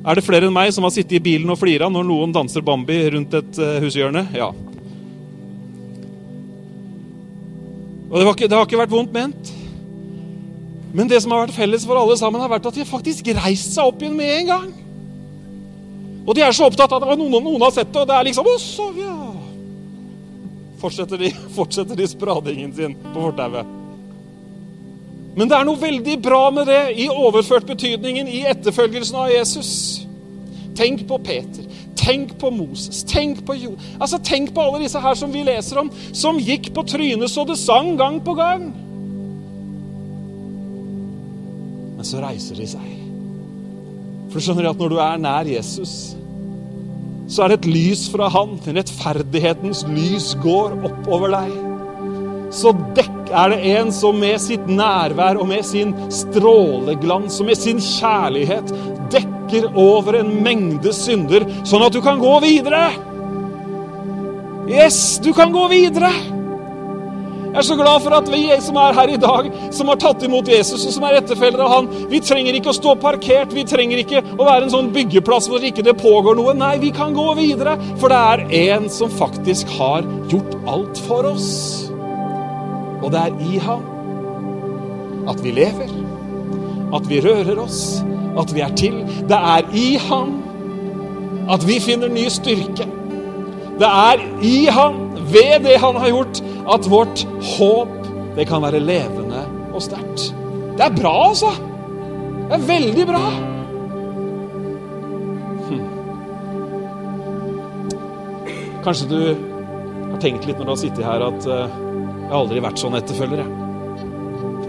Er 0.05 0.15
det 0.15 0.25
flere 0.27 0.47
enn 0.47 0.55
meg 0.55 0.71
som 0.77 0.87
har 0.87 0.93
sittet 0.95 1.17
i 1.19 1.25
bilen 1.25 1.51
og 1.51 1.59
flira 1.59 1.89
når 1.91 2.07
noen 2.07 2.33
danser 2.33 2.63
Bambi 2.65 3.01
rundt 3.11 3.35
et 3.35 3.59
uh, 3.59 3.81
hushjørne? 3.83 4.23
Ja. 4.37 4.53
Og 8.13 8.21
det, 8.21 8.27
ikke, 8.29 8.47
det 8.47 8.55
har 8.55 8.69
ikke 8.69 8.83
vært 8.85 8.95
vondt 8.95 9.17
ment. 9.17 9.53
Men 10.95 11.11
det 11.11 11.19
som 11.25 11.33
har 11.35 11.43
vært 11.43 11.57
felles 11.57 11.85
for 11.89 11.99
alle 11.99 12.17
sammen, 12.19 12.41
har 12.41 12.53
vært 12.53 12.69
at 12.71 12.77
de 12.79 12.87
faktisk 12.87 13.29
reist 13.35 13.75
seg 13.75 13.91
opp 13.91 14.03
igjen 14.03 14.15
med 14.15 14.31
en 14.39 14.51
gang. 14.53 14.69
Og 16.25 16.37
de 16.37 16.45
er 16.45 16.55
så 16.55 16.69
opptatt 16.71 16.93
av 16.95 17.03
at 17.03 17.19
noen, 17.19 17.35
noen 17.43 17.65
har 17.67 17.75
sett 17.75 17.91
det, 17.91 18.05
og 18.05 18.09
det 18.09 18.17
er 18.17 18.29
liksom 18.29 18.47
Å, 18.49 18.55
så, 18.63 18.87
ja. 18.97 19.17
Fortsetter 20.81 21.21
de, 21.21 21.33
fortsetter 21.57 21.99
de 21.99 22.07
spradingen 22.09 22.71
sin 22.77 22.95
på 23.03 23.17
fortauet. 23.19 23.81
Men 25.35 25.51
det 25.51 25.59
er 25.59 25.67
noe 25.67 25.81
veldig 25.81 26.15
bra 26.23 26.45
med 26.55 26.71
det 26.71 26.83
i 27.03 27.09
overført 27.11 27.67
betydningen 27.67 28.31
i 28.31 28.45
etterfølgelsen 28.53 29.19
av 29.19 29.33
Jesus. 29.33 29.73
Tenk 30.79 31.03
på 31.11 31.19
Peter. 31.27 31.67
Tenk 31.99 32.37
på 32.39 32.51
Moses, 32.55 33.03
tenk 33.09 33.41
på 33.47 33.55
Jo... 33.57 33.75
Altså, 33.99 34.19
tenk 34.23 34.53
på 34.55 34.63
alle 34.63 34.83
disse 34.85 35.01
her 35.01 35.15
som 35.19 35.33
vi 35.35 35.43
leser 35.47 35.81
om, 35.83 35.91
som 36.15 36.39
gikk 36.39 36.71
på 36.75 36.85
trynet 36.87 37.33
så 37.33 37.47
det 37.49 37.59
sang 37.59 37.95
gang 37.99 38.21
på 38.23 38.35
gang. 38.39 38.69
Men 42.05 42.11
så 42.11 42.19
reiser 42.21 42.59
de 42.61 42.67
seg. 42.69 42.89
For 44.29 44.37
du 44.37 44.45
skjønner 44.45 44.67
at 44.69 44.81
når 44.83 44.91
du 44.93 44.99
er 45.01 45.21
nær 45.25 45.49
Jesus, 45.49 45.93
så 47.33 47.47
er 47.47 47.55
det 47.55 47.57
et 47.63 47.69
lys 47.71 48.03
fra 48.13 48.29
Han. 48.35 48.59
Rettferdighetens 48.77 49.81
lys 49.89 50.27
går 50.43 50.75
oppover 50.85 51.33
deg. 51.33 51.55
Så 52.53 52.75
dekk 52.99 53.33
er 53.33 53.55
det 53.55 53.73
en 53.79 53.95
som 53.97 54.21
med 54.21 54.37
sitt 54.45 54.69
nærvær 54.69 55.41
og 55.41 55.49
med 55.49 55.65
sin 55.65 55.97
stråleglans 56.13 57.41
og 57.41 57.49
med 57.49 57.63
sin 57.63 57.81
kjærlighet 57.81 58.77
dekker 59.15 59.71
over 59.73 60.21
en 60.21 60.37
mengde 60.45 60.93
synder, 60.93 61.49
sånn 61.65 61.89
at 61.89 61.97
du 61.97 62.03
kan 62.05 62.21
gå 62.21 62.37
videre. 62.45 62.85
Yes, 64.69 65.23
du 65.25 65.33
kan 65.33 65.57
gå 65.57 65.71
videre. 65.73 66.13
Jeg 67.55 67.61
er 67.61 67.67
så 67.69 67.75
glad 67.79 68.01
for 68.03 68.11
at 68.17 68.27
vi 68.33 68.49
som 68.59 68.79
er 68.83 68.97
her 68.97 69.11
i 69.15 69.19
dag, 69.23 69.47
som 69.71 69.87
har 69.87 69.99
tatt 70.03 70.25
imot 70.27 70.49
Jesus, 70.51 70.89
og 70.89 70.91
som 70.91 71.05
er 71.07 71.21
etterfølger 71.21 71.61
av 71.63 71.69
han, 71.71 71.89
vi 72.11 72.19
trenger 72.19 72.57
ikke 72.59 72.73
å 72.73 72.75
stå 72.75 72.97
parkert, 72.99 73.53
vi 73.55 73.63
trenger 73.63 74.01
ikke 74.03 74.25
å 74.35 74.43
være 74.43 74.65
en 74.65 74.73
sånn 74.73 74.89
byggeplass 74.97 75.47
hvor 75.53 75.63
ikke 75.63 75.85
det 75.87 75.95
pågår 76.01 76.35
noe. 76.35 76.51
Nei, 76.59 76.73
vi 76.83 76.91
kan 76.97 77.15
gå 77.15 77.29
videre, 77.39 77.77
for 78.03 78.11
det 78.11 78.19
er 78.19 78.43
en 78.75 78.89
som 78.91 79.13
faktisk 79.21 79.71
har 79.77 80.03
gjort 80.33 80.57
alt 80.67 80.99
for 81.07 81.29
oss. 81.31 81.53
Og 83.05 83.15
det 83.15 83.23
er 83.23 83.39
i 83.47 83.63
ham 83.63 83.87
at 85.31 85.39
vi 85.47 85.55
lever, 85.55 85.95
at 86.99 87.07
vi 87.07 87.21
rører 87.23 87.63
oss, 87.63 87.85
at 88.35 88.51
vi 88.51 88.67
er 88.67 88.75
til. 88.83 88.99
Det 89.31 89.39
er 89.39 89.71
i 89.79 89.93
ham 90.09 90.41
at 91.55 91.63
vi 91.71 91.79
finner 91.87 92.11
ny 92.11 92.27
styrke. 92.35 92.91
Det 93.79 93.95
er 94.11 94.27
i 94.43 94.67
ham, 94.75 94.99
ved 95.31 95.65
det 95.65 95.79
han 95.83 95.97
har 96.03 96.11
gjort, 96.11 96.43
at 96.71 96.89
vårt 96.91 97.25
håp 97.57 97.93
det 98.35 98.47
kan 98.49 98.63
være 98.65 98.83
levende 98.83 99.45
og 99.75 99.83
sterkt. 99.85 100.31
Det 100.75 100.85
er 100.87 100.95
bra, 100.95 101.13
altså. 101.29 101.51
Det 102.49 102.57
er 102.57 102.65
veldig 102.69 103.05
bra. 103.09 103.25
Hm. 105.69 105.85
Kanskje 108.85 109.11
du 109.11 109.21
har 109.29 110.23
tenkt 110.23 110.49
litt 110.49 110.59
når 110.59 110.67
du 110.67 110.73
har 110.73 110.81
sittet 110.81 111.07
her, 111.07 111.29
at 111.29 111.47
uh, 111.47 111.69
jeg 112.25 112.33
har 112.33 112.41
aldri 112.41 112.65
vært 112.65 112.83
sånn 112.83 112.99
etterfølger. 112.99 113.45
Jeg. 113.45 113.61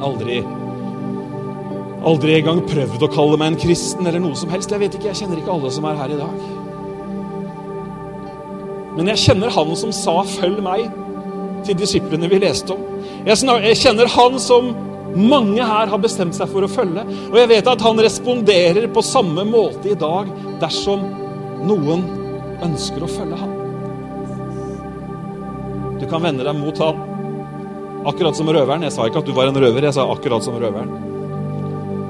Aldri 0.05 0.43
Aldri 2.05 2.35
engang 2.37 2.59
prøvd 2.69 3.01
å 3.01 3.09
kalle 3.09 3.37
meg 3.41 3.53
en 3.53 3.63
kristen 3.63 4.05
eller 4.05 4.21
noe 4.21 4.37
som 4.37 4.51
helst. 4.53 4.69
Jeg 4.69 4.83
vet 4.83 4.93
ikke, 4.93 5.09
jeg 5.09 5.23
kjenner 5.23 5.39
ikke 5.41 5.55
alle 5.55 5.71
som 5.73 5.87
er 5.89 5.97
her 5.97 6.11
i 6.13 6.19
dag. 6.19 6.43
Men 8.95 9.09
jeg 9.09 9.23
kjenner 9.23 9.49
han 9.55 9.73
som 9.79 9.91
sa 9.95 10.21
'følg 10.21 10.61
meg' 10.61 11.04
til 11.65 11.77
disiplene 11.79 12.29
vi 12.31 12.41
leste 12.43 12.75
om. 12.75 12.83
Jeg 13.27 13.79
kjenner 13.81 14.11
han 14.15 14.37
som 14.41 14.73
mange 15.15 15.63
her 15.63 15.87
har 15.87 16.01
bestemt 16.03 16.35
seg 16.35 16.49
for 16.51 16.65
å 16.65 16.71
følge. 16.71 17.05
Og 17.31 17.37
jeg 17.39 17.51
vet 17.53 17.69
at 17.71 17.83
han 17.85 18.01
responderer 18.03 18.89
på 18.91 19.03
samme 19.05 19.45
måte 19.47 19.93
i 19.93 19.99
dag 19.99 20.31
dersom 20.61 21.05
noen 21.65 22.03
ønsker 22.65 23.05
å 23.05 23.11
følge 23.11 23.39
ham. 23.39 23.53
Du 26.01 26.05
kan 26.11 26.23
vende 26.25 26.43
deg 26.45 26.57
mot 26.59 26.79
ham, 26.83 26.99
akkurat 28.05 28.37
som 28.37 28.51
røveren. 28.51 28.83
Jeg 28.85 28.93
sa 28.93 29.07
ikke 29.07 29.23
at 29.23 29.29
du 29.29 29.33
var 29.37 29.49
en 29.49 29.61
røver, 29.63 29.87
jeg 29.87 29.95
sa 29.95 30.05
akkurat 30.11 30.43
som 30.45 30.59
røveren. 30.59 30.91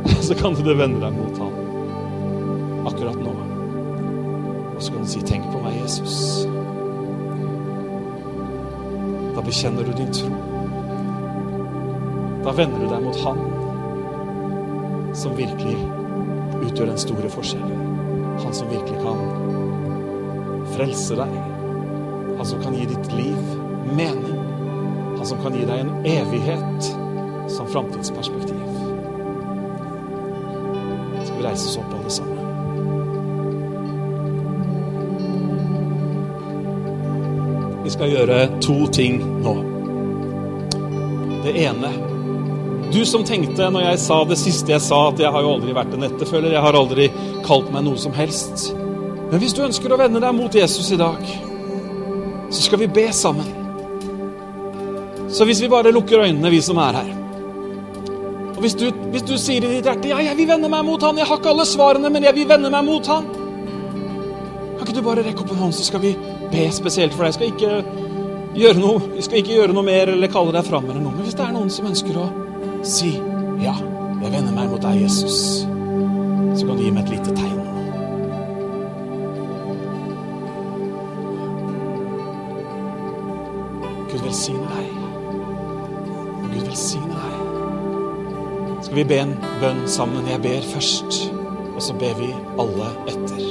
Så 0.26 0.38
kan 0.38 0.58
du 0.58 0.74
vende 0.74 1.02
deg 1.02 1.14
mot 1.14 1.40
ham 1.42 1.54
akkurat 2.86 3.18
nå. 3.18 3.32
Og 4.76 4.82
så 4.84 4.92
kan 4.92 5.02
du 5.02 5.08
si 5.08 5.22
'Tenk 5.22 5.44
på 5.52 5.62
meg, 5.64 5.74
Jesus'. 5.84 6.65
Da 9.36 9.42
bekjenner 9.44 9.84
du 9.84 9.92
din 9.98 10.12
tro. 10.16 10.30
Da 12.46 12.54
vender 12.56 12.80
du 12.80 12.88
deg 12.88 13.04
mot 13.04 13.20
Han 13.26 13.40
som 15.16 15.36
virkelig 15.36 15.78
utgjør 16.62 16.92
den 16.92 17.00
store 17.00 17.30
forskjellen. 17.32 17.84
Han 18.44 18.54
som 18.56 18.70
virkelig 18.72 19.00
kan 19.04 19.22
frelse 20.76 21.18
deg. 21.20 21.36
Han 22.38 22.46
som 22.46 22.64
kan 22.64 22.76
gi 22.76 22.88
ditt 22.92 23.12
liv 23.16 23.40
mening. 23.96 24.40
Han 25.18 25.26
som 25.26 25.44
kan 25.44 25.56
gi 25.56 25.68
deg 25.68 25.84
en 25.84 25.94
evighet 26.06 26.92
som 27.52 27.68
framtidsperspektiv. 27.72 28.66
Skal 31.24 31.38
vi 31.38 31.48
reise 31.48 31.70
oss 31.70 31.80
opp, 31.82 31.94
alle 31.96 32.12
sammen? 32.12 32.45
Vi 37.86 37.92
skal 37.94 38.10
gjøre 38.10 38.38
to 38.66 38.88
ting 38.90 39.20
nå. 39.46 39.52
Det 41.46 41.52
ene 41.62 41.92
Du 42.90 43.04
som 43.06 43.22
tenkte 43.28 43.68
når 43.70 43.84
jeg 43.84 44.00
sa 44.02 44.18
det 44.26 44.38
siste 44.42 44.72
jeg 44.74 44.82
sa, 44.82 45.00
at 45.12 45.20
jeg 45.22 45.30
har 45.30 45.44
jo 45.46 45.52
aldri 45.54 45.74
vært 45.76 45.94
en 45.94 46.06
etterfølger, 46.08 46.54
jeg 46.56 46.64
har 46.66 46.78
aldri 46.78 47.08
kalt 47.46 47.70
meg 47.74 47.84
noe 47.86 48.00
som 48.00 48.14
helst. 48.18 48.72
Men 49.30 49.42
hvis 49.42 49.54
du 49.58 49.62
ønsker 49.66 49.94
å 49.94 50.00
vende 50.00 50.22
deg 50.24 50.34
mot 50.38 50.58
Jesus 50.58 50.90
i 50.96 50.98
dag, 50.98 51.20
så 52.50 52.64
skal 52.66 52.82
vi 52.82 52.90
be 52.98 53.06
sammen. 53.14 53.50
Så 55.30 55.46
hvis 55.46 55.62
vi 55.62 55.70
bare 55.70 55.94
lukker 55.94 56.24
øynene, 56.24 56.54
vi 56.54 56.62
som 56.64 56.78
er 56.80 56.96
her 57.02 57.10
Og 58.56 58.62
hvis 58.64 58.78
du, 58.80 58.86
hvis 59.12 59.26
du 59.28 59.34
sier 59.42 59.66
i 59.66 59.72
ditt 59.74 59.90
hjerte 59.90 60.14
ja, 60.14 60.22
jeg 60.30 60.38
vil 60.38 60.48
vende 60.48 60.70
meg 60.72 60.86
mot 60.88 61.02
han, 61.04 61.18
jeg 61.20 61.28
har 61.28 61.42
ikke 61.42 61.52
alle 61.52 61.66
svarene, 61.68 62.10
men 62.14 62.24
jeg 62.24 62.38
vil 62.38 62.48
vende 62.50 62.72
meg 62.72 62.86
mot 62.88 63.10
han 63.12 63.28
Kan 64.78 64.86
ikke 64.86 64.96
du 64.96 65.04
bare 65.06 65.26
rekke 65.26 65.44
opp 65.44 65.52
en 65.52 65.66
hånd, 65.66 65.76
så 65.76 65.90
skal 65.90 66.06
vi 66.06 66.14
be 66.56 66.72
spesielt 66.72 67.14
for 67.14 67.26
deg. 67.26 67.34
Jeg 67.34 67.38
skal 67.38 67.48
ikke 67.52 68.06
gjøre 68.56 68.80
noe, 68.80 69.02
jeg 69.18 69.28
skal 69.28 69.42
ikke 69.42 69.56
gjøre 69.58 69.76
noe 69.76 69.86
mer 69.86 70.12
eller 70.14 70.32
kalle 70.32 70.56
deg 70.56 70.68
fram 70.68 70.88
eller 70.90 71.02
noe. 71.04 71.16
Men 71.16 71.28
hvis 71.28 71.38
det 71.38 71.46
er 71.46 71.54
noen 71.56 71.72
som 71.74 71.90
ønsker 71.90 72.20
å 72.20 72.30
si 72.86 73.16
ja, 73.64 73.76
jeg 74.22 74.32
vender 74.32 74.56
meg 74.56 74.72
mot 74.72 74.84
deg, 74.84 75.02
Jesus, 75.04 75.66
så 76.56 76.68
kan 76.68 76.78
du 76.78 76.84
gi 76.86 76.92
meg 76.96 77.06
et 77.06 77.16
lite 77.18 77.36
tegn. 77.36 77.62
Gud 84.12 84.22
velsigne 84.24 84.68
deg. 84.72 84.94
Gud 86.54 86.62
velsigne 86.62 87.20
deg. 87.20 87.42
Skal 88.86 89.00
vi 89.02 89.08
be 89.10 89.20
en 89.24 89.34
bønn 89.64 89.84
sammen? 89.90 90.30
Jeg 90.30 90.44
ber 90.46 90.70
først, 90.72 91.26
og 91.74 91.82
så 91.84 91.98
ber 92.00 92.16
vi 92.22 92.32
alle 92.62 92.94
etter. 93.12 93.44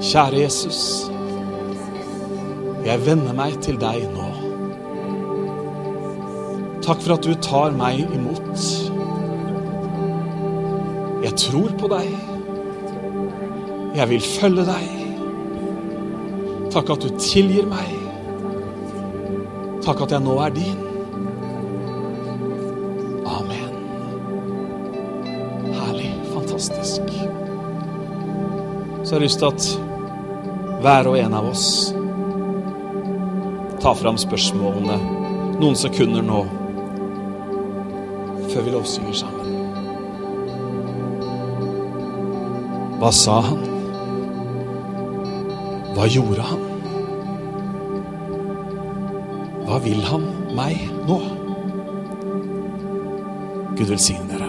Kjære 0.00 0.44
Jesus. 0.44 1.09
Jeg 2.80 3.02
vender 3.04 3.34
meg 3.36 3.58
til 3.60 3.76
deg 3.80 4.06
nå. 4.14 4.28
Takk 6.80 7.02
for 7.04 7.14
at 7.14 7.26
du 7.26 7.34
tar 7.44 7.74
meg 7.76 8.00
imot. 8.16 8.62
Jeg 11.20 11.36
tror 11.36 11.74
på 11.76 11.90
deg. 11.92 12.08
Jeg 13.98 14.08
vil 14.14 14.24
følge 14.24 14.64
deg. 14.64 14.96
Takk 16.72 16.94
at 16.94 17.04
du 17.04 17.20
tilgir 17.20 17.68
meg. 17.68 17.92
Takk 19.84 20.06
at 20.06 20.16
jeg 20.16 20.24
nå 20.24 20.38
er 20.40 20.56
din. 20.56 20.80
Amen. 23.28 23.78
Herlig. 25.76 26.10
Fantastisk. 26.32 27.14
Så 29.04 29.14
har 29.14 29.20
jeg 29.20 29.28
lyst 29.28 29.44
til 29.44 29.52
at 29.52 29.72
hver 30.80 31.12
og 31.12 31.20
en 31.20 31.34
av 31.36 31.52
oss 31.52 31.70
ta 33.80 33.94
fram 33.96 34.18
spørsmålene 34.20 34.96
noen 35.60 35.76
sekunder 35.78 36.24
nå 36.24 36.40
før 38.50 38.64
vi 38.66 38.72
lovsynger 38.74 39.14
sammen. 39.14 39.50
Hva 43.00 43.10
sa 43.14 43.38
han? 43.46 43.60
Hva 45.94 46.08
gjorde 46.10 46.44
han? 46.48 46.64
Hva 49.68 49.78
vil 49.84 50.00
han 50.08 50.24
meg 50.56 50.80
nå? 51.06 51.20
Gud 53.78 53.86
velsigne 53.92 54.26
dere. 54.32 54.39